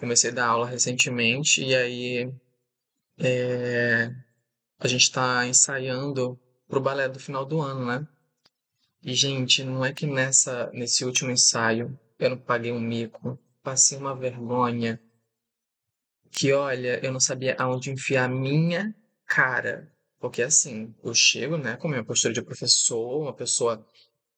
comecei 0.00 0.30
a 0.30 0.34
dar 0.34 0.46
aula 0.46 0.66
recentemente 0.66 1.62
e 1.62 1.76
aí 1.76 2.32
é, 3.18 4.10
a 4.78 4.88
gente 4.88 5.02
está 5.02 5.46
ensaiando 5.46 6.40
pro 6.66 6.80
balé 6.80 7.06
do 7.06 7.20
final 7.20 7.44
do 7.44 7.60
ano, 7.60 7.84
né? 7.84 8.08
E, 9.02 9.14
gente, 9.14 9.64
não 9.64 9.84
é 9.84 9.92
que 9.92 10.06
nessa, 10.06 10.70
nesse 10.72 11.04
último 11.04 11.30
ensaio 11.30 11.98
eu 12.18 12.30
não 12.30 12.36
paguei 12.38 12.70
um 12.70 12.80
mico, 12.80 13.38
passei 13.62 13.96
uma 13.96 14.14
vergonha 14.14 15.00
que, 16.30 16.52
olha, 16.52 17.04
eu 17.04 17.12
não 17.12 17.20
sabia 17.20 17.56
aonde 17.58 17.90
enfiar 17.90 18.28
minha 18.28 18.94
cara. 19.26 19.90
Porque, 20.18 20.42
assim, 20.42 20.94
eu 21.02 21.14
chego, 21.14 21.56
né, 21.56 21.76
com 21.76 21.88
minha 21.88 22.04
postura 22.04 22.34
de 22.34 22.42
professor, 22.42 23.22
uma 23.22 23.32
pessoa 23.32 23.84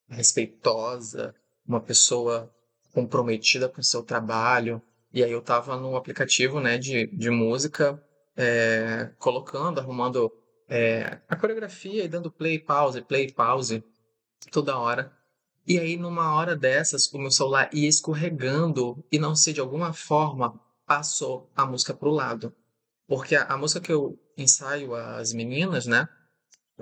respeitosa, 0.09 1.35
uma 1.67 1.81
pessoa 1.81 2.53
comprometida 2.93 3.69
com 3.69 3.81
o 3.81 3.85
seu 3.85 4.03
trabalho, 4.03 4.81
e 5.13 5.25
aí 5.25 5.33
eu 5.33 5.43
tava 5.43 5.77
no 5.77 5.97
aplicativo, 5.97 6.61
né, 6.61 6.79
de, 6.79 7.07
de 7.09 7.31
música, 7.31 8.03
é, 8.37 9.11
colocando, 9.19 9.81
arrumando 9.81 10.33
é, 10.69 11.19
a 11.29 11.37
coreografia 11.37 12.05
e 12.05 12.09
dando 12.09 12.31
play, 12.31 12.59
pause, 12.59 13.03
play, 13.03 13.31
pause, 13.33 13.83
toda 14.51 14.79
hora. 14.79 15.13
E 15.67 15.79
aí, 15.79 15.97
numa 15.97 16.35
hora 16.35 16.57
dessas, 16.57 17.07
o 17.13 17.19
meu 17.19 17.31
celular 17.31 17.71
ia 17.73 17.89
escorregando 17.89 19.05
e 19.13 19.19
não 19.19 19.37
sei, 19.37 19.53
de 19.53 19.61
alguma 19.61 19.93
forma, 19.93 20.61
passou 20.87 21.51
a 21.55 21.65
música 21.65 21.95
pro 21.95 22.11
lado. 22.11 22.55
Porque 23.07 23.37
a, 23.37 23.45
a 23.45 23.57
música 23.57 23.81
que 23.81 23.93
eu 23.93 24.19
ensaio 24.37 24.95
as 24.95 25.33
meninas, 25.33 25.87
né, 25.87 26.09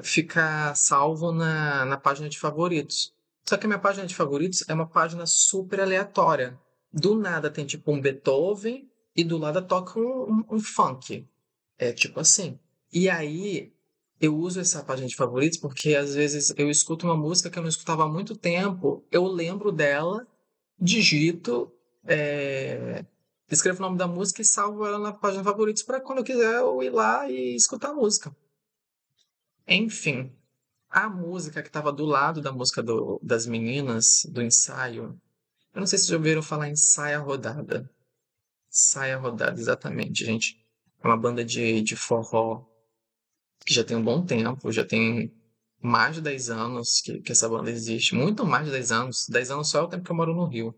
fica 0.02 0.74
salvo 0.74 1.32
na, 1.32 1.84
na 1.84 1.96
página 1.96 2.28
de 2.28 2.38
favoritos. 2.38 3.12
Só 3.48 3.56
que 3.56 3.66
a 3.66 3.68
minha 3.68 3.78
página 3.78 4.06
de 4.06 4.14
favoritos 4.14 4.64
é 4.68 4.72
uma 4.72 4.86
página 4.86 5.26
super 5.26 5.80
aleatória 5.80 6.58
do 6.92 7.14
nada 7.14 7.50
tem 7.50 7.64
tipo 7.64 7.92
um 7.92 8.00
Beethoven 8.00 8.90
e 9.14 9.22
do 9.22 9.38
lado 9.38 9.62
toca 9.62 9.98
um, 9.98 10.24
um, 10.30 10.44
um 10.56 10.60
funk. 10.60 11.28
É 11.78 11.92
tipo 11.92 12.20
assim. 12.20 12.58
E 12.92 13.08
aí 13.08 13.72
eu 14.20 14.36
uso 14.36 14.60
essa 14.60 14.84
página 14.84 15.08
de 15.08 15.16
favoritos 15.16 15.58
porque 15.58 15.94
às 15.94 16.14
vezes 16.14 16.52
eu 16.56 16.70
escuto 16.70 17.06
uma 17.06 17.16
música 17.16 17.48
que 17.48 17.58
eu 17.58 17.62
não 17.62 17.70
escutava 17.70 18.04
há 18.04 18.08
muito 18.08 18.36
tempo, 18.36 19.02
eu 19.10 19.26
lembro 19.26 19.72
dela, 19.72 20.26
digito, 20.78 21.72
é, 22.04 23.04
escrevo 23.50 23.78
o 23.78 23.82
nome 23.82 23.96
da 23.96 24.06
música 24.06 24.42
e 24.42 24.44
salvo 24.44 24.86
ela 24.86 24.98
na 24.98 25.12
página 25.12 25.42
de 25.42 25.48
favoritos 25.48 25.82
para 25.82 26.00
quando 26.00 26.18
eu 26.18 26.24
quiser 26.24 26.56
eu 26.56 26.82
ir 26.82 26.90
lá 26.90 27.30
e 27.30 27.56
escutar 27.56 27.90
a 27.90 27.94
música. 27.94 28.34
Enfim, 29.66 30.30
a 30.90 31.08
música 31.08 31.62
que 31.62 31.68
estava 31.68 31.90
do 31.90 32.04
lado 32.04 32.42
da 32.42 32.52
música 32.52 32.82
do, 32.82 33.18
das 33.22 33.46
meninas, 33.46 34.26
do 34.28 34.42
ensaio, 34.42 35.18
eu 35.72 35.80
não 35.80 35.86
sei 35.86 35.98
se 35.98 36.08
já 36.08 36.16
ouviram 36.16 36.42
falar 36.42 36.68
em 36.68 36.76
Saia 36.76 37.18
Rodada. 37.18 37.88
Saia 38.68 39.16
Rodada, 39.16 39.58
exatamente, 39.58 40.24
gente. 40.24 40.60
É 41.02 41.06
uma 41.06 41.16
banda 41.16 41.44
de, 41.44 41.80
de 41.80 41.96
forró 41.96 42.66
que 43.64 43.74
já 43.74 43.84
tem 43.84 43.96
um 43.96 44.02
bom 44.02 44.24
tempo, 44.24 44.72
já 44.72 44.84
tem 44.84 45.32
mais 45.82 46.16
de 46.16 46.20
10 46.20 46.50
anos 46.50 47.00
que, 47.00 47.20
que 47.20 47.32
essa 47.32 47.48
banda 47.48 47.70
existe. 47.70 48.14
Muito 48.14 48.44
mais 48.44 48.66
de 48.66 48.72
10 48.72 48.92
anos. 48.92 49.26
10 49.28 49.50
anos 49.50 49.68
só 49.68 49.80
é 49.80 49.82
o 49.82 49.88
tempo 49.88 50.04
que 50.04 50.10
eu 50.10 50.16
moro 50.16 50.34
no 50.34 50.46
Rio. 50.46 50.74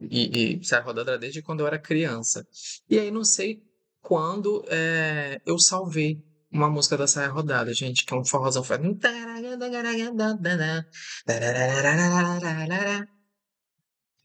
E, 0.00 0.60
e 0.60 0.76
Rodada 0.80 1.18
desde 1.18 1.42
quando 1.42 1.60
eu 1.60 1.66
era 1.66 1.78
criança. 1.78 2.46
E 2.88 2.98
aí 2.98 3.10
não 3.10 3.24
sei 3.24 3.62
quando 4.02 4.64
é, 4.68 5.40
eu 5.46 5.58
salvei 5.58 6.22
uma 6.50 6.70
música 6.70 6.96
da 6.96 7.06
Saia 7.06 7.28
Rodada, 7.28 7.72
gente, 7.72 8.04
que 8.04 8.14
é 8.14 8.16
um 8.16 8.24
forrozão. 8.24 8.62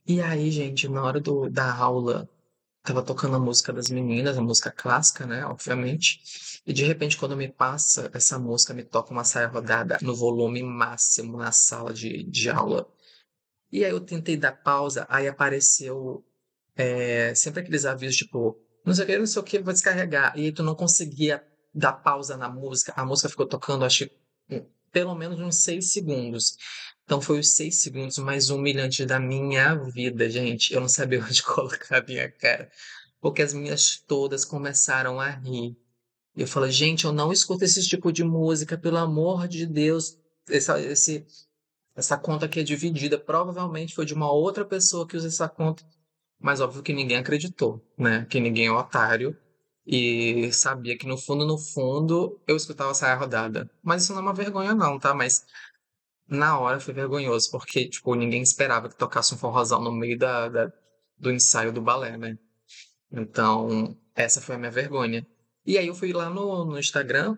E 0.06 0.20
aí, 0.20 0.50
gente, 0.50 0.88
na 0.88 1.02
hora 1.02 1.20
do, 1.20 1.48
da 1.48 1.74
aula, 1.74 2.28
tava 2.82 3.02
tocando 3.02 3.36
a 3.36 3.40
música 3.40 3.72
das 3.72 3.88
meninas, 3.88 4.36
a 4.36 4.42
música 4.42 4.70
clássica, 4.70 5.26
né, 5.26 5.44
obviamente. 5.46 6.20
E 6.66 6.72
de 6.72 6.84
repente, 6.84 7.16
quando 7.16 7.36
me 7.36 7.48
passa 7.48 8.10
essa 8.12 8.38
música, 8.38 8.74
me 8.74 8.82
toca 8.84 9.12
uma 9.12 9.24
saia 9.24 9.46
rodada 9.46 9.98
no 10.02 10.14
volume 10.14 10.62
máximo 10.62 11.36
na 11.36 11.52
sala 11.52 11.92
de, 11.92 12.22
de 12.24 12.50
aula. 12.50 12.86
E 13.70 13.84
aí 13.84 13.90
eu 13.90 14.00
tentei 14.00 14.36
dar 14.36 14.52
pausa, 14.52 15.06
aí 15.08 15.26
apareceu 15.28 16.24
é, 16.76 17.34
sempre 17.34 17.60
aqueles 17.60 17.84
avisos, 17.84 18.16
tipo, 18.16 18.58
não 18.84 18.94
sei 18.94 19.04
o 19.04 19.06
que, 19.06 19.18
não 19.18 19.26
sei 19.26 19.42
o 19.42 19.44
que, 19.44 19.58
vou 19.60 19.72
descarregar. 19.72 20.36
E 20.36 20.46
aí 20.46 20.52
tu 20.52 20.62
não 20.62 20.74
conseguia 20.74 21.42
dar 21.74 21.92
pausa 21.92 22.36
na 22.36 22.48
música. 22.48 22.92
A 22.96 23.04
música 23.04 23.28
ficou 23.28 23.46
tocando, 23.46 23.84
acho 23.84 24.06
que 24.06 24.66
pelo 24.92 25.14
menos 25.14 25.40
uns 25.40 25.56
seis 25.56 25.92
segundos. 25.92 26.56
Então 27.04 27.20
foi 27.20 27.40
os 27.40 27.50
seis 27.50 27.76
segundos 27.76 28.18
mais 28.18 28.50
humilhantes 28.50 29.04
da 29.06 29.18
minha 29.18 29.74
vida, 29.74 30.30
gente. 30.30 30.72
Eu 30.72 30.80
não 30.80 30.88
sabia 30.88 31.22
onde 31.22 31.42
colocar 31.42 31.98
a 31.98 32.02
minha 32.02 32.30
cara. 32.30 32.70
Porque 33.20 33.42
as 33.42 33.52
minhas 33.52 33.96
todas 34.06 34.44
começaram 34.44 35.20
a 35.20 35.30
rir. 35.30 35.76
E 36.34 36.42
eu 36.42 36.46
falei, 36.46 36.70
gente, 36.70 37.04
eu 37.04 37.12
não 37.12 37.32
escuto 37.32 37.64
esse 37.64 37.86
tipo 37.86 38.12
de 38.12 38.24
música, 38.24 38.78
pelo 38.78 38.96
amor 38.96 39.46
de 39.46 39.66
Deus. 39.66 40.18
Essa, 40.48 40.80
esse, 40.80 41.26
essa 41.94 42.16
conta 42.16 42.46
aqui 42.46 42.60
é 42.60 42.62
dividida. 42.62 43.18
Provavelmente 43.18 43.94
foi 43.94 44.06
de 44.06 44.14
uma 44.14 44.30
outra 44.32 44.64
pessoa 44.64 45.06
que 45.06 45.16
usa 45.16 45.28
essa 45.28 45.48
conta. 45.48 45.84
Mas 46.40 46.60
óbvio 46.60 46.82
que 46.82 46.92
ninguém 46.92 47.18
acreditou, 47.18 47.80
né? 47.96 48.26
Que 48.28 48.40
ninguém 48.40 48.66
é 48.66 48.72
otário. 48.72 49.36
E 49.86 50.52
sabia 50.52 50.96
que 50.96 51.06
no 51.06 51.18
fundo, 51.18 51.44
no 51.44 51.58
fundo, 51.58 52.40
eu 52.46 52.56
escutava 52.56 52.94
saia 52.94 53.16
rodada. 53.16 53.70
Mas 53.82 54.04
isso 54.04 54.12
não 54.12 54.20
é 54.20 54.22
uma 54.22 54.34
vergonha, 54.34 54.74
não, 54.74 54.98
tá? 54.98 55.12
Mas 55.14 55.44
na 56.28 56.58
hora 56.58 56.80
foi 56.80 56.94
vergonhoso, 56.94 57.50
porque, 57.50 57.88
tipo, 57.88 58.14
ninguém 58.14 58.42
esperava 58.42 58.88
que 58.88 58.96
tocasse 58.96 59.34
um 59.34 59.38
forrozão 59.38 59.82
no 59.82 59.92
meio 59.92 60.18
da, 60.18 60.48
da 60.48 60.72
do 61.18 61.30
ensaio 61.30 61.72
do 61.72 61.80
balé, 61.80 62.16
né? 62.16 62.38
Então, 63.10 63.96
essa 64.14 64.40
foi 64.40 64.56
a 64.56 64.58
minha 64.58 64.70
vergonha. 64.70 65.26
E 65.64 65.78
aí 65.78 65.86
eu 65.86 65.94
fui 65.94 66.12
lá 66.12 66.28
no, 66.28 66.64
no 66.64 66.78
Instagram, 66.78 67.36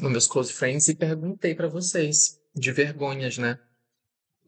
nos 0.00 0.10
meus 0.10 0.26
close 0.26 0.52
friends, 0.52 0.88
e 0.88 0.94
perguntei 0.94 1.54
para 1.54 1.68
vocês 1.68 2.38
de 2.54 2.72
vergonhas, 2.72 3.38
né? 3.38 3.58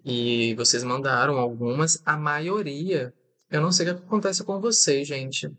E 0.04 0.54
vocês 0.56 0.84
mandaram 0.84 1.38
algumas, 1.38 2.02
a 2.04 2.16
maioria. 2.16 3.14
Eu 3.50 3.62
não 3.62 3.72
sei 3.72 3.88
o 3.88 3.94
que 3.94 4.04
acontece 4.04 4.44
com 4.44 4.60
vocês, 4.60 5.08
gente. 5.08 5.50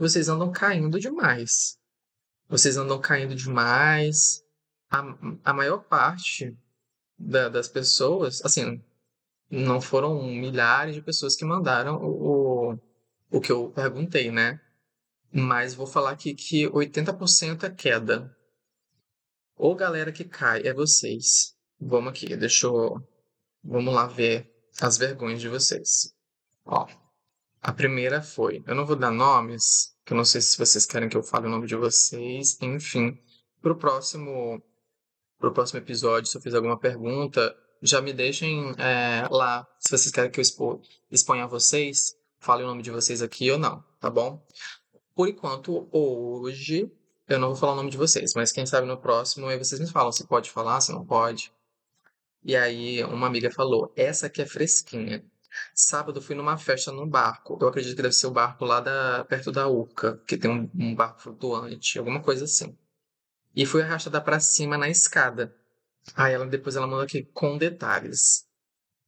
Vocês 0.00 0.30
andam 0.30 0.50
caindo 0.50 0.98
demais. 0.98 1.78
Vocês 2.48 2.78
andam 2.78 2.98
caindo 2.98 3.34
demais. 3.34 4.42
A, 4.90 5.00
a 5.44 5.52
maior 5.52 5.84
parte 5.84 6.56
da, 7.18 7.50
das 7.50 7.68
pessoas, 7.68 8.42
assim, 8.42 8.82
não 9.50 9.78
foram 9.78 10.22
milhares 10.22 10.94
de 10.94 11.02
pessoas 11.02 11.36
que 11.36 11.44
mandaram 11.44 12.02
o, 12.02 12.78
o 13.30 13.40
que 13.42 13.52
eu 13.52 13.70
perguntei, 13.72 14.30
né? 14.30 14.58
Mas 15.30 15.74
vou 15.74 15.86
falar 15.86 16.12
aqui 16.12 16.34
que 16.34 16.66
80% 16.66 17.64
é 17.64 17.70
queda. 17.70 18.34
Ou 19.54 19.74
galera 19.74 20.10
que 20.10 20.24
cai, 20.24 20.62
é 20.62 20.72
vocês. 20.72 21.54
Vamos 21.78 22.08
aqui, 22.12 22.34
deixa 22.38 22.66
eu. 22.66 23.06
Vamos 23.62 23.94
lá 23.94 24.06
ver 24.06 24.50
as 24.80 24.96
vergonhas 24.96 25.42
de 25.42 25.48
vocês. 25.50 26.14
Ó, 26.64 26.88
a 27.62 27.72
primeira 27.72 28.22
foi. 28.22 28.62
Eu 28.66 28.74
não 28.74 28.86
vou 28.86 28.96
dar 28.96 29.10
nomes, 29.10 29.89
que 30.10 30.14
eu 30.14 30.16
não 30.16 30.24
sei 30.24 30.40
se 30.40 30.58
vocês 30.58 30.84
querem 30.86 31.08
que 31.08 31.16
eu 31.16 31.22
fale 31.22 31.46
o 31.46 31.48
nome 31.48 31.68
de 31.68 31.76
vocês. 31.76 32.58
Enfim, 32.60 33.16
pro 33.62 33.76
próximo 33.76 34.60
para 35.38 35.48
o 35.48 35.52
próximo 35.52 35.78
episódio, 35.78 36.28
se 36.28 36.36
eu 36.36 36.42
fizer 36.42 36.56
alguma 36.56 36.76
pergunta, 36.76 37.56
já 37.80 38.02
me 38.02 38.12
deixem 38.12 38.74
é, 38.76 39.28
lá, 39.30 39.64
se 39.78 39.96
vocês 39.96 40.10
querem 40.10 40.28
que 40.28 40.40
eu 40.40 40.42
expo, 40.42 40.82
exponha 41.12 41.46
vocês, 41.46 42.16
fale 42.40 42.64
o 42.64 42.66
nome 42.66 42.82
de 42.82 42.90
vocês 42.90 43.22
aqui 43.22 43.52
ou 43.52 43.58
não, 43.58 43.84
tá 44.00 44.10
bom? 44.10 44.44
Por 45.14 45.28
enquanto, 45.28 45.88
hoje, 45.92 46.90
eu 47.28 47.38
não 47.38 47.50
vou 47.50 47.56
falar 47.56 47.74
o 47.74 47.76
nome 47.76 47.90
de 47.90 47.96
vocês, 47.96 48.34
mas 48.34 48.50
quem 48.50 48.66
sabe 48.66 48.88
no 48.88 48.98
próximo 48.98 49.46
aí 49.46 49.56
vocês 49.56 49.80
me 49.80 49.86
falam 49.86 50.10
se 50.10 50.26
pode 50.26 50.50
falar, 50.50 50.80
se 50.80 50.90
não 50.90 51.06
pode. 51.06 51.52
E 52.44 52.56
aí, 52.56 53.02
uma 53.04 53.28
amiga 53.28 53.50
falou: 53.52 53.92
essa 53.94 54.26
aqui 54.26 54.42
é 54.42 54.46
fresquinha. 54.46 55.24
Sábado 55.74 56.22
fui 56.22 56.34
numa 56.34 56.56
festa 56.56 56.92
num 56.92 57.08
barco. 57.08 57.58
Eu 57.60 57.68
acredito 57.68 57.96
que 57.96 58.02
deve 58.02 58.14
ser 58.14 58.26
o 58.26 58.30
barco 58.30 58.64
lá 58.64 58.80
da, 58.80 59.24
perto 59.24 59.50
da 59.52 59.68
Urca, 59.68 60.20
que 60.26 60.36
tem 60.36 60.50
um, 60.50 60.70
um 60.74 60.94
barco 60.94 61.20
flutuante, 61.20 61.98
alguma 61.98 62.20
coisa 62.20 62.44
assim 62.44 62.76
e 63.54 63.66
fui 63.66 63.82
arrastada 63.82 64.20
para 64.20 64.40
cima 64.40 64.78
na 64.78 64.88
escada. 64.88 65.54
Aí 66.14 66.32
ela 66.32 66.46
depois 66.46 66.76
ela 66.76 66.86
mandou 66.86 67.02
aqui 67.02 67.24
com 67.34 67.58
detalhes. 67.58 68.46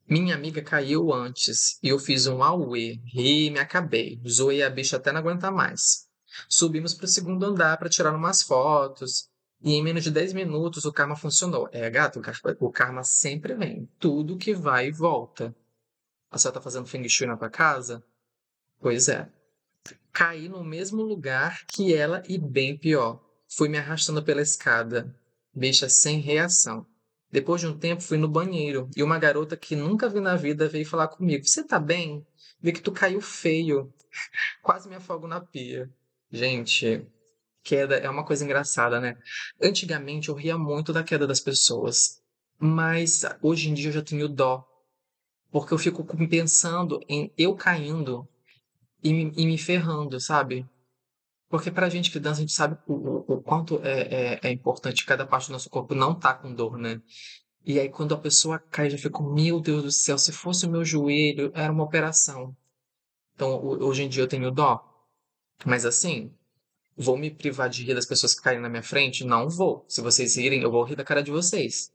Minha 0.09 0.35
amiga 0.35 0.63
caiu 0.63 1.13
antes 1.13 1.79
e 1.83 1.89
eu 1.89 1.99
fiz 1.99 2.27
um 2.27 2.43
auê, 2.43 3.01
ri 3.07 3.47
e 3.47 3.51
me 3.51 3.61
acabei. 3.61 4.21
Zoei 4.29 4.63
a 4.63 4.69
bicha 4.69 4.97
até 4.97 5.13
não 5.13 5.21
aguentar 5.21 5.53
mais. 5.53 6.09
Subimos 6.49 6.93
para 6.95 7.05
o 7.05 7.09
segundo 7.09 7.45
andar 7.45 7.79
para 7.79 7.89
tirar 7.89 8.15
umas 8.15 8.43
fotos 8.43 9.29
e 9.63 9.75
em 9.75 9.83
menos 9.83 10.03
de 10.03 10.11
10 10.11 10.33
minutos 10.33 10.85
o 10.85 10.93
karma 10.93 11.17
funcionou. 11.17 11.69
É, 11.73 11.89
gato, 11.89 12.21
o 12.61 12.71
karma 12.71 13.05
sempre 13.05 13.55
vem. 13.55 13.89
Tudo 13.99 14.37
que 14.37 14.55
vai 14.55 14.89
e 14.89 14.93
volta. 14.93 15.55
A 16.33 16.39
senhora 16.39 16.55
tá 16.55 16.63
fazendo 16.63 16.87
feng 16.87 17.07
shui 17.07 17.27
na 17.27 17.37
tua 17.37 17.51
casa? 17.51 18.03
Pois 18.81 19.07
é. 19.07 19.29
Caí 20.11 20.49
no 20.49 20.65
mesmo 20.65 21.03
lugar 21.03 21.67
que 21.67 21.95
ela 21.95 22.23
e 22.27 22.39
bem 22.39 22.77
pior. 22.77 23.23
Fui 23.55 23.69
me 23.69 23.77
arrastando 23.77 24.23
pela 24.23 24.41
escada, 24.41 25.15
bicha 25.55 25.91
sem 25.91 26.21
reação. 26.21 26.87
Depois 27.31 27.61
de 27.61 27.67
um 27.67 27.79
tempo, 27.79 28.03
fui 28.03 28.17
no 28.17 28.29
banheiro 28.29 28.89
e 28.97 29.03
uma 29.03 29.19
garota 29.19 29.59
que 29.59 29.77
nunca 29.77 30.09
vi 30.09 30.21
na 30.21 30.35
vida 30.35 30.69
veio 30.69 30.87
falar 30.87 31.09
comigo: 31.09 31.47
Você 31.47 31.63
tá 31.63 31.79
bem? 31.79 32.27
Vi 32.63 32.73
que 32.73 32.81
tu 32.81 32.93
caiu 32.93 33.21
feio. 33.21 33.93
Quase 34.63 34.89
me 34.89 34.95
afogo 34.95 35.27
na 35.27 35.39
pia. 35.39 35.91
Gente, 36.31 37.07
queda 37.63 37.97
é 37.97 38.09
uma 38.09 38.25
coisa 38.25 38.43
engraçada, 38.43 38.99
né? 39.01 39.19
Antigamente 39.61 40.31
eu 40.31 40.35
ria 40.35 40.57
muito 40.57 40.95
da 40.95 41.05
queda 41.05 41.27
das 41.27 41.41
pessoas, 41.41 42.23
mas 42.59 43.23
hoje 43.43 43.69
em 43.69 43.75
dia 43.75 43.89
eu 43.89 43.93
já 43.93 44.03
tenho 44.03 44.29
dó. 44.31 44.67
Porque 45.53 45.73
eu 45.73 45.79
fico 45.79 46.03
pensando 46.27 47.01
em 47.09 47.31
eu 47.39 47.55
caindo 47.55 48.27
e 49.05 49.11
e 49.11 49.47
me 49.47 49.59
ferrando, 49.59 50.19
sabe? 50.19 50.67
Porque 51.53 51.71
pra 51.71 51.91
gente 51.91 52.11
que 52.11 52.19
dança, 52.19 52.39
a 52.39 52.41
gente 52.41 52.53
sabe 52.55 52.79
o, 52.87 52.95
o, 52.95 53.35
o 53.35 53.43
quanto 53.43 53.79
é, 53.85 54.41
é, 54.41 54.41
é, 54.45 54.51
importante 54.51 55.05
cada 55.05 55.27
parte 55.27 55.49
do 55.49 55.53
nosso 55.53 55.69
corpo 55.69 55.95
não 55.95 56.15
tá 56.19 56.33
com 56.33 56.55
dor, 56.55 56.79
né? 56.79 57.03
E 57.65 57.79
aí 57.79 57.91
quando 57.91 58.15
a 58.15 58.19
pessoa 58.19 58.59
cai, 58.59 58.89
já 58.89 58.97
fica, 58.97 59.23
meu 59.23 59.61
Deus 59.61 59.83
do 59.83 59.93
céu, 59.93 60.17
se 60.17 60.33
fosse 60.33 60.65
o 60.65 60.71
meu 60.71 60.83
joelho, 60.83 61.53
era 61.55 61.71
uma 61.71 61.85
operação. 61.85 62.57
Então, 63.35 63.63
hoje 63.63 64.05
em 64.05 64.09
dia 64.09 64.23
eu 64.23 64.29
tenho 64.29 64.51
dó. 64.51 64.83
Mas 65.67 65.85
assim, 65.85 66.33
vou 66.97 67.19
me 67.19 67.31
privar 67.31 67.69
de 67.69 67.85
rir 67.85 67.95
das 67.95 68.07
pessoas 68.07 68.35
que 68.35 68.43
caem 68.43 68.61
na 68.61 68.71
minha 68.71 68.83
frente? 68.83 69.25
Não 69.25 69.49
vou. 69.49 69.85
Se 69.89 70.01
vocês 70.01 70.37
rirem, 70.37 70.63
eu 70.63 70.71
vou 70.71 70.85
rir 70.85 70.97
da 70.97 71.05
cara 71.05 71.23
de 71.23 71.31
vocês. 71.31 71.93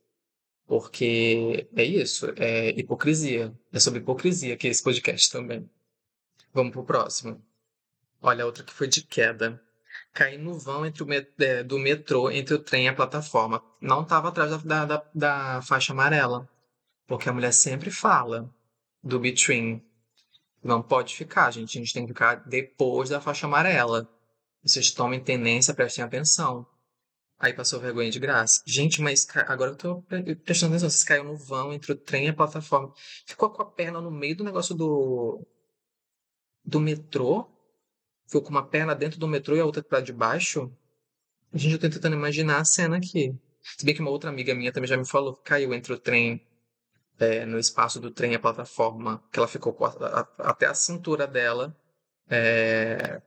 Porque 0.68 1.66
é 1.76 1.84
isso, 1.84 2.28
é 2.36 2.70
hipocrisia. 2.78 3.56
É 3.72 3.80
sobre 3.80 4.02
hipocrisia 4.02 4.54
aqui 4.54 4.68
esse 4.68 4.84
podcast 4.84 5.32
também. 5.32 5.68
Vamos 6.54 6.74
pro 6.74 6.84
próximo. 6.84 7.42
Olha, 8.22 8.46
outra 8.46 8.64
que 8.64 8.74
foi 8.74 8.88
de 8.88 9.02
queda. 9.02 9.62
Caí 10.14 10.38
no 10.38 10.60
vão 10.60 10.86
entre 10.86 11.04
o 11.04 11.06
met 11.06 11.30
é, 11.40 11.64
do 11.64 11.80
metrô, 11.80 12.30
entre 12.30 12.56
o 12.56 12.60
trem 12.60 12.86
e 12.86 12.88
a 12.90 12.94
plataforma. 12.94 13.64
Não 13.80 14.02
estava 14.02 14.28
atrás 14.28 14.62
da, 14.64 14.86
da, 14.86 15.04
da, 15.16 15.62
faixa 15.62 15.94
amarela. 15.94 16.50
Porque 17.08 17.30
a 17.30 17.34
mulher 17.34 17.54
sempre 17.54 17.90
fala 17.90 18.54
do 19.02 19.20
between. 19.20 19.82
Não 20.62 20.82
pode 20.82 21.16
ficar, 21.16 21.50
gente. 21.52 21.78
A 21.78 21.82
gente 21.82 21.94
tem 21.94 22.04
que 22.06 22.12
ficar 22.12 22.36
depois 22.46 23.10
da 23.10 23.22
faixa 23.22 23.48
amarela. 23.48 24.10
Vocês 24.62 24.92
tomem 24.92 25.24
tenência, 25.24 25.74
prestem 25.74 26.04
atenção. 26.04 26.66
Aí 27.40 27.54
passou 27.54 27.80
vergonha 27.80 28.10
de 28.10 28.20
graça. 28.20 28.64
Gente, 28.66 29.02
mas 29.02 29.28
agora 29.48 29.72
eu 29.72 29.76
tô 29.76 30.02
prestando 30.44 30.74
atenção. 30.74 30.90
Vocês 30.90 31.04
caiu 31.04 31.24
no 31.24 31.38
vão 31.38 31.72
entre 31.72 31.92
o 31.92 31.96
trem 31.96 32.26
e 32.26 32.30
a 32.30 32.34
plataforma. 32.34 32.92
Ficou 33.26 33.50
com 33.52 33.62
a 33.62 33.66
perna 33.66 34.02
no 34.02 34.10
meio 34.10 34.36
do 34.36 34.44
negócio 34.44 34.74
do. 34.74 35.46
do 36.66 36.80
metrô. 36.80 37.48
Ficou 38.26 38.42
com 38.42 38.50
uma 38.50 38.66
perna 38.66 38.96
dentro 38.96 39.20
do 39.20 39.28
metrô 39.28 39.56
e 39.56 39.60
a 39.60 39.66
outra 39.66 39.84
pra 39.84 40.02
debaixo. 40.02 40.72
Gente, 41.54 41.74
eu 41.74 41.80
tô 41.80 41.90
tentando 41.90 42.16
imaginar 42.16 42.60
a 42.60 42.66
cena 42.66 42.98
aqui. 42.98 43.34
Se 43.62 43.86
bem 43.86 43.94
que 43.94 44.02
uma 44.02 44.12
outra 44.12 44.30
amiga 44.30 44.54
minha 44.56 44.72
também 44.72 44.88
já 44.88 44.98
me 44.98 45.08
falou 45.08 45.36
que 45.36 45.44
caiu 45.44 45.74
entre 45.74 45.94
o 45.94 46.00
trem, 46.00 46.42
é, 47.20 47.46
no 47.46 47.60
espaço 47.60 48.00
do 48.00 48.12
trem 48.12 48.34
e 48.34 48.36
a 48.36 48.40
plataforma, 48.40 49.24
que 49.32 49.40
ela 49.40 49.48
ficou 49.48 49.76
a, 49.86 50.22
a, 50.22 50.50
até 50.50 50.66
a 50.66 50.74
cintura 50.74 51.28
dela 51.28 51.76
é, 52.30 53.22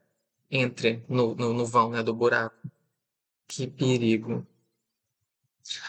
entre 0.51 1.05
no, 1.09 1.35
no, 1.35 1.55
no 1.55 1.67
vão 1.67 1.91
né, 1.91 2.03
do 2.03 2.15
buraco. 2.15 2.57
Que 3.51 3.67
perigo. 3.67 4.47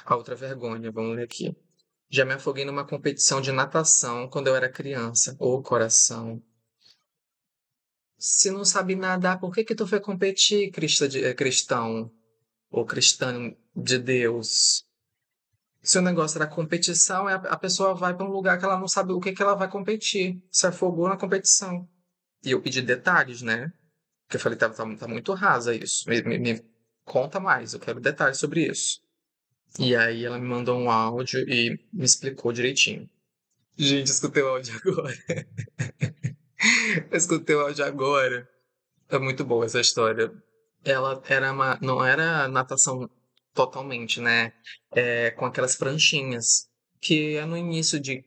A 0.04 0.16
outra 0.16 0.36
vergonha, 0.36 0.92
vamos 0.92 1.16
ler 1.16 1.26
aqui. 1.26 1.56
Já 2.10 2.26
me 2.26 2.34
afoguei 2.34 2.66
numa 2.66 2.88
competição 2.88 3.40
de 3.40 3.52
natação 3.52 4.28
quando 4.28 4.48
eu 4.48 4.56
era 4.56 4.68
criança. 4.68 5.36
Ô 5.40 5.54
oh, 5.54 5.62
coração. 5.62 6.42
Se 8.18 8.50
não 8.50 8.66
sabe 8.66 8.96
nadar, 8.96 9.40
por 9.40 9.54
que 9.54 9.64
que 9.64 9.76
tu 9.76 9.86
foi 9.86 10.00
competir, 10.00 10.72
eh, 11.24 11.34
cristão? 11.36 12.12
Ou 12.72 12.84
cristão 12.84 13.56
de 13.76 14.00
Deus? 14.00 14.84
Se 15.84 16.00
o 16.00 16.02
negócio 16.02 16.40
era 16.40 16.48
competição, 16.48 17.30
é 17.30 17.36
a 17.36 17.58
pessoa 17.58 17.94
vai 17.94 18.16
para 18.16 18.26
um 18.26 18.32
lugar 18.32 18.58
que 18.58 18.66
ela 18.66 18.80
não 18.80 18.88
sabe 18.88 19.14
o 19.14 19.20
que 19.20 19.34
que 19.34 19.42
ela 19.42 19.54
vai 19.54 19.70
competir. 19.70 20.42
Se 20.52 20.66
afogou 20.66 21.08
na 21.08 21.16
competição. 21.16 21.88
E 22.44 22.50
eu 22.52 22.62
pedi 22.62 22.82
detalhes, 22.82 23.44
né? 23.44 23.72
Porque 24.26 24.38
eu 24.38 24.42
falei, 24.42 24.58
tá, 24.58 24.68
tá, 24.68 24.96
tá 24.96 25.08
muito 25.08 25.32
rasa 25.34 25.76
isso. 25.76 26.10
Me, 26.10 26.22
me, 26.24 26.71
conta 27.06 27.40
mais, 27.40 27.74
eu 27.74 27.80
quero 27.80 28.00
detalhes 28.00 28.38
sobre 28.38 28.66
isso. 28.68 29.02
E 29.80 29.96
aí 29.96 30.26
ela 30.26 30.38
me 30.38 30.48
mandou 30.48 30.78
um 30.78 30.92
áudio 30.92 31.40
e 31.50 31.80
me 31.94 32.04
explicou 32.04 32.52
direitinho. 32.52 33.10
Gente, 33.78 34.08
escutei 34.12 34.44
o 34.44 34.50
áudio 34.50 34.76
agora. 34.84 35.48
escutei 37.12 37.56
o 37.56 37.62
áudio 37.62 37.86
agora. 37.86 38.50
É 39.10 39.18
muito 39.18 39.46
boa 39.46 39.66
essa 39.66 39.80
história. 39.80 40.32
Ela 40.84 41.22
era 41.28 41.52
uma, 41.52 41.78
não 41.82 42.04
era 42.04 42.48
natação 42.48 43.10
totalmente, 43.54 44.20
né? 44.20 44.54
É, 44.92 45.32
com 45.32 45.46
aquelas 45.46 45.76
pranchinhas. 45.76 46.70
Que 47.00 47.38
é 47.38 47.46
no 47.46 47.58
início 47.58 48.00
de, 48.00 48.24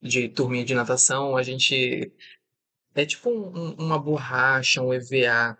de 0.00 0.28
turminha 0.28 0.64
de 0.64 0.74
natação, 0.74 1.36
a 1.36 1.42
gente. 1.42 2.12
É 2.94 3.06
tipo 3.06 3.30
um, 3.30 3.72
uma 3.72 3.98
borracha, 3.98 4.82
um 4.82 4.92
EVA, 4.92 5.58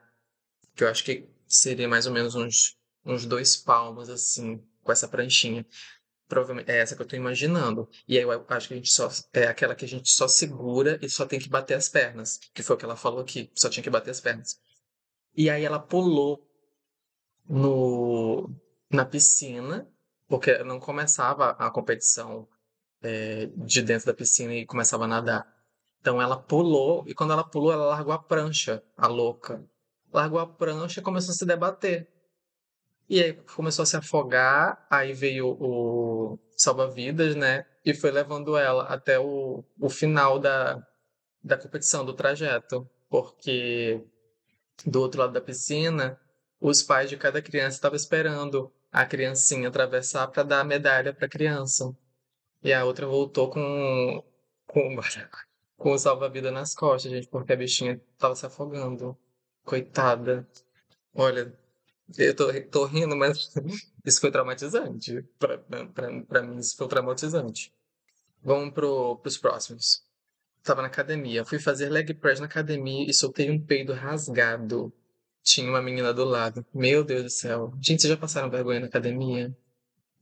que 0.77 0.85
eu 0.85 0.89
acho 0.89 1.03
que 1.03 1.32
seria 1.53 1.87
mais 1.87 2.07
ou 2.07 2.13
menos 2.13 2.35
uns, 2.35 2.77
uns 3.05 3.27
dois 3.27 3.57
palmos, 3.57 4.09
assim, 4.09 4.65
com 4.83 4.91
essa 4.91 5.07
pranchinha. 5.07 5.67
Provavelmente 6.27 6.71
é 6.71 6.79
essa 6.79 6.97
que 6.97 7.03
eu 7.03 7.07
tô 7.07 7.15
imaginando. 7.15 7.89
E 8.09 8.17
aí 8.17 8.25
eu 8.25 8.47
acho 8.49 8.69
que 8.69 8.75
a 8.75 8.77
gente 8.79 8.91
só. 8.91 9.11
É 9.35 9.47
aquela 9.47 9.75
que 9.75 9.85
a 9.85 9.89
gente 9.89 10.09
só 10.09 10.27
segura 10.27 10.99
e 11.03 11.09
só 11.09 11.27
tem 11.27 11.39
que 11.39 11.49
bater 11.49 11.75
as 11.75 11.89
pernas. 11.91 12.39
Que 12.55 12.63
foi 12.63 12.75
o 12.75 12.79
que 12.79 12.85
ela 12.87 12.97
falou 12.97 13.21
aqui. 13.21 13.51
Só 13.55 13.69
tinha 13.69 13.83
que 13.83 13.91
bater 13.91 14.11
as 14.11 14.21
pernas. 14.21 14.59
E 15.37 15.51
aí 15.51 15.65
ela 15.65 15.79
pulou 15.79 16.49
no, 17.47 18.51
na 18.91 19.05
piscina, 19.05 19.87
porque 20.29 20.63
não 20.65 20.81
começava 20.81 21.51
a 21.51 21.71
competição 21.71 22.49
é, 23.03 23.47
de 23.57 23.83
dentro 23.83 24.07
da 24.07 24.15
piscina 24.15 24.55
e 24.55 24.67
começava 24.67 25.05
a 25.05 25.09
nadar. 25.09 25.47
Então 26.01 26.21
ela 26.21 26.37
pulou, 26.37 27.05
e 27.07 27.15
quando 27.15 27.33
ela 27.33 27.45
pulou, 27.45 27.73
ela 27.73 27.87
largou 27.87 28.13
a 28.13 28.19
prancha, 28.19 28.83
a 28.97 29.07
louca 29.07 29.65
largou 30.13 30.39
a 30.39 30.47
prancha 30.47 31.01
e 31.01 31.03
começou 31.03 31.33
a 31.33 31.35
se 31.35 31.47
debater. 31.47 32.09
E 33.09 33.23
aí 33.23 33.33
começou 33.33 33.83
a 33.83 33.87
se 33.87 33.97
afogar, 33.97 34.87
aí 34.91 35.13
veio 35.13 35.57
o 35.61 36.39
salva-vidas, 36.57 37.35
né? 37.35 37.67
E 37.85 37.93
foi 37.95 38.11
levando 38.11 38.57
ela 38.57 38.85
até 38.85 39.19
o, 39.19 39.65
o 39.81 39.91
final 39.91 40.39
da, 40.39 40.81
da 41.43 41.57
competição, 41.57 42.05
do 42.05 42.15
trajeto. 42.15 42.89
Porque 43.11 44.03
do 44.87 45.01
outro 45.01 45.21
lado 45.21 45.33
da 45.33 45.41
piscina, 45.41 46.19
os 46.61 46.83
pais 46.83 47.11
de 47.11 47.17
cada 47.17 47.43
criança 47.43 47.77
estavam 47.77 47.97
esperando 47.97 48.73
a 48.91 49.05
criancinha 49.05 49.69
atravessar 49.69 50.29
para 50.29 50.43
dar 50.43 50.61
a 50.61 50.65
medalha 50.65 51.13
para 51.13 51.27
a 51.27 51.29
criança. 51.29 51.95
E 52.63 52.73
a 52.73 52.85
outra 52.85 53.07
voltou 53.07 53.51
com, 53.51 54.25
com, 54.67 54.97
com 55.77 55.93
o 55.93 55.99
salva-vida 55.99 56.51
nas 56.51 56.75
costas, 56.75 57.11
gente, 57.11 57.29
porque 57.29 57.53
a 57.53 57.57
bichinha 57.57 58.01
estava 58.15 58.35
se 58.35 58.47
afogando. 58.47 59.19
Coitada. 59.65 60.47
Olha, 61.15 61.53
eu 62.19 62.35
tô, 62.35 62.53
tô 62.71 62.85
rindo, 62.85 63.17
mas 63.17 63.53
isso 64.05 64.21
foi 64.21 64.31
traumatizante. 64.31 65.23
Pra, 65.39 65.59
pra, 65.59 66.23
pra 66.23 66.43
mim, 66.43 66.59
isso 66.59 66.77
foi 66.77 66.89
traumatizante. 66.89 67.73
Vamos 68.43 68.75
pro, 68.75 69.17
pros 69.19 69.39
próximos. 69.39 70.03
Tava 70.63 70.83
na 70.83 70.89
academia. 70.89 71.45
Fui 71.45 71.59
fazer 71.59 71.89
leg 71.89 72.15
press 72.15 72.41
na 72.41 72.47
academia 72.47 73.09
e 73.09 73.15
soltei 73.15 73.51
um 73.51 73.61
peido 73.61 73.93
rasgado. 73.93 74.93
Tinha 75.43 75.69
uma 75.69 75.83
menina 75.83 76.13
do 76.13 76.25
lado. 76.25 76.65
Meu 76.73 77.05
Deus 77.05 77.25
do 77.25 77.31
céu. 77.31 77.73
Gente, 77.81 78.03
vocês 78.03 78.11
já 78.13 78.17
passaram 78.17 78.51
vergonha 78.51 78.81
na 78.81 78.87
academia? 78.87 79.57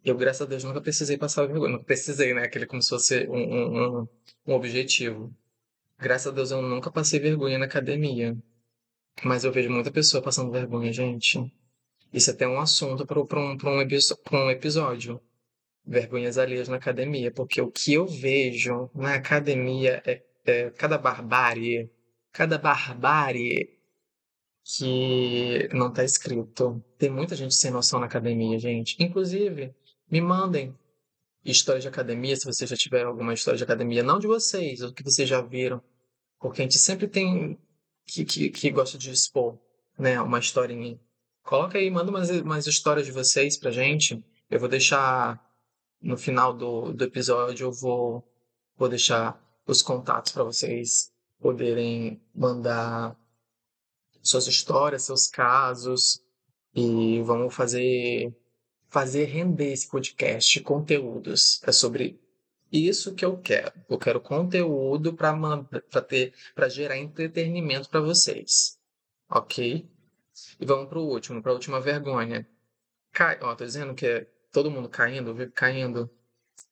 Eu, 0.04 0.16
graças 0.16 0.42
a 0.42 0.46
Deus, 0.46 0.64
nunca 0.64 0.80
precisei 0.80 1.18
passar 1.18 1.46
vergonha. 1.46 1.72
Não 1.72 1.84
precisei, 1.84 2.32
né? 2.34 2.42
Aquele 2.42 2.66
como 2.66 2.82
se 2.82 2.88
fosse 2.88 3.26
um, 3.28 3.36
um, 3.36 4.00
um, 4.00 4.08
um 4.46 4.54
objetivo. 4.54 5.34
Graças 5.98 6.28
a 6.28 6.30
Deus, 6.30 6.50
eu 6.50 6.62
nunca 6.62 6.90
passei 6.90 7.20
vergonha 7.20 7.58
na 7.58 7.66
academia. 7.66 8.36
Mas 9.24 9.44
eu 9.44 9.52
vejo 9.52 9.70
muita 9.70 9.90
pessoa 9.90 10.22
passando 10.22 10.50
vergonha, 10.50 10.92
gente. 10.92 11.38
Isso 12.12 12.30
é 12.30 12.32
até 12.32 12.46
um 12.48 12.60
assunto 12.60 13.06
para 13.06 13.20
um, 13.20 13.56
um, 13.64 14.36
um 14.36 14.50
episódio. 14.50 15.20
Vergonhas 15.84 16.38
alheias 16.38 16.68
na 16.68 16.76
academia. 16.76 17.30
Porque 17.30 17.60
o 17.60 17.70
que 17.70 17.94
eu 17.94 18.06
vejo 18.06 18.90
na 18.94 19.14
academia 19.14 20.02
é, 20.06 20.22
é 20.44 20.70
cada 20.70 20.98
barbárie, 20.98 21.90
cada 22.32 22.58
barbárie 22.58 23.80
que 24.64 25.68
não 25.72 25.88
está 25.88 26.04
escrito. 26.04 26.82
Tem 26.98 27.10
muita 27.10 27.34
gente 27.36 27.54
sem 27.54 27.70
noção 27.70 28.00
na 28.00 28.06
academia, 28.06 28.58
gente. 28.58 28.96
Inclusive, 29.02 29.74
me 30.10 30.20
mandem 30.20 30.74
história 31.44 31.80
de 31.80 31.88
academia, 31.88 32.36
se 32.36 32.44
vocês 32.44 32.68
já 32.68 32.76
tiveram 32.76 33.10
alguma 33.10 33.32
história 33.32 33.56
de 33.56 33.64
academia, 33.64 34.02
não 34.02 34.18
de 34.18 34.26
vocês, 34.26 34.82
o 34.82 34.92
que 34.92 35.02
vocês 35.02 35.28
já 35.28 35.40
viram. 35.40 35.82
Porque 36.38 36.62
a 36.62 36.64
gente 36.64 36.78
sempre 36.78 37.08
tem 37.08 37.58
que, 38.10 38.24
que, 38.24 38.50
que 38.50 38.70
gosta 38.70 38.98
de 38.98 39.10
expor, 39.10 39.58
né, 39.98 40.20
uma 40.20 40.38
historinha. 40.38 40.98
Coloca 41.42 41.78
aí, 41.78 41.90
manda 41.90 42.10
umas, 42.10 42.30
umas 42.30 42.66
histórias 42.66 43.06
de 43.06 43.12
vocês 43.12 43.56
pra 43.56 43.70
gente. 43.70 44.22
Eu 44.50 44.58
vou 44.58 44.68
deixar 44.68 45.40
no 46.00 46.16
final 46.16 46.52
do, 46.52 46.92
do 46.92 47.04
episódio, 47.04 47.66
eu 47.66 47.72
vou, 47.72 48.24
vou 48.76 48.88
deixar 48.88 49.40
os 49.66 49.82
contatos 49.82 50.32
para 50.32 50.44
vocês 50.44 51.12
poderem 51.38 52.20
mandar 52.34 53.16
suas 54.22 54.46
histórias, 54.46 55.04
seus 55.04 55.26
casos 55.26 56.20
e 56.74 57.22
vamos 57.22 57.54
fazer 57.54 58.34
fazer 58.88 59.26
render 59.26 59.72
esse 59.72 59.88
podcast, 59.88 60.60
conteúdos. 60.62 61.62
É 61.62 61.70
sobre 61.70 62.20
isso 62.72 63.14
que 63.14 63.24
eu 63.24 63.38
quero. 63.38 63.72
Eu 63.88 63.98
quero 63.98 64.20
conteúdo 64.20 65.14
para 65.14 66.02
ter 66.02 66.34
para 66.54 66.68
gerar 66.68 66.96
entretenimento 66.98 67.88
para 67.88 68.00
vocês. 68.00 68.78
OK? 69.28 69.88
E 70.58 70.64
vamos 70.64 70.88
para 70.88 70.98
o 70.98 71.06
último, 71.06 71.42
para 71.42 71.52
a 71.52 71.54
última 71.54 71.80
vergonha. 71.80 72.48
Cai, 73.12 73.38
ó, 73.42 73.54
tô 73.54 73.64
dizendo 73.64 73.94
que 73.94 74.06
é 74.06 74.26
todo 74.52 74.70
mundo 74.70 74.88
caindo, 74.88 75.34
caindo. 75.52 76.10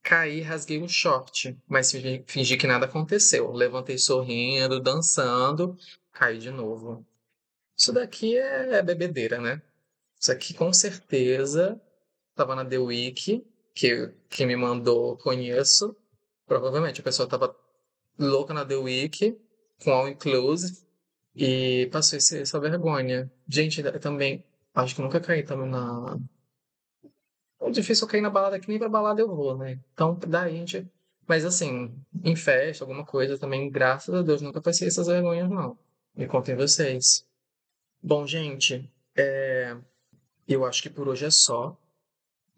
Caí, 0.03 0.41
rasguei 0.41 0.81
um 0.81 0.89
short, 0.89 1.57
mas 1.67 1.91
fingi, 1.91 2.25
fingi 2.27 2.57
que 2.57 2.67
nada 2.67 2.87
aconteceu. 2.87 3.51
Levantei 3.53 3.99
sorrindo, 3.99 4.81
dançando, 4.81 5.77
caí 6.13 6.39
de 6.39 6.51
novo. 6.51 7.07
Isso 7.77 7.93
daqui 7.93 8.37
é 8.37 8.83
bebedeira, 8.83 9.41
né? 9.41 9.63
Isso 10.19 10.33
aqui 10.33 10.55
com 10.55 10.73
certeza 10.73 11.81
estava 12.31 12.55
na 12.55 12.65
The 12.65 12.79
Week 12.79 13.45
que 13.75 14.13
quem 14.29 14.47
me 14.47 14.57
mandou 14.57 15.17
conheço. 15.19 15.97
Provavelmente 16.47 17.01
a 17.01 17.05
pessoa 17.05 17.27
estava 17.27 17.55
louca 18.19 18.53
na 18.53 18.65
The 18.65 18.77
Week, 18.77 19.39
com 19.83 19.93
all 19.93 20.09
inclusive, 20.09 20.79
e 21.35 21.89
passou 21.93 22.19
esse, 22.19 22.41
essa 22.41 22.59
vergonha. 22.59 23.31
Gente, 23.47 23.81
eu 23.81 24.01
também 24.01 24.45
acho 24.75 24.95
que 24.95 25.03
nunca 25.03 25.21
caí 25.21 25.43
também 25.43 25.69
na. 25.69 26.19
É 27.61 27.71
difícil 27.71 28.07
eu 28.07 28.11
cair 28.11 28.21
na 28.21 28.31
balada, 28.31 28.59
que 28.59 28.69
nem 28.69 28.79
pra 28.79 28.89
balada 28.89 29.21
eu 29.21 29.29
vou, 29.29 29.57
né? 29.57 29.79
Então, 29.93 30.19
daí 30.27 30.55
a 30.55 30.57
gente. 30.57 30.87
Mas 31.27 31.45
assim, 31.45 31.95
em 32.25 32.35
festa, 32.35 32.85
alguma 32.85 33.05
coisa 33.05 33.39
também, 33.39 33.71
graças 33.71 34.15
a 34.15 34.23
Deus, 34.23 34.41
nunca 34.41 34.63
passei 34.63 34.89
essas 34.89 35.07
vergonhas, 35.07 35.51
não. 35.51 35.79
Me 36.17 36.27
contem 36.27 36.57
vocês. 36.57 37.27
Bom, 38.03 38.27
gente, 38.27 38.91
é... 39.15 39.77
eu 40.49 40.65
acho 40.65 40.83
que 40.83 40.89
por 40.89 41.07
hoje 41.07 41.27
é 41.27 41.31
só 41.31 41.77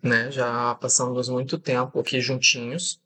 né? 0.02 0.30
Já 0.30 0.74
passamos 0.76 1.28
muito 1.28 1.58
tempo 1.58 2.00
aqui 2.00 2.20
juntinhos. 2.20 3.00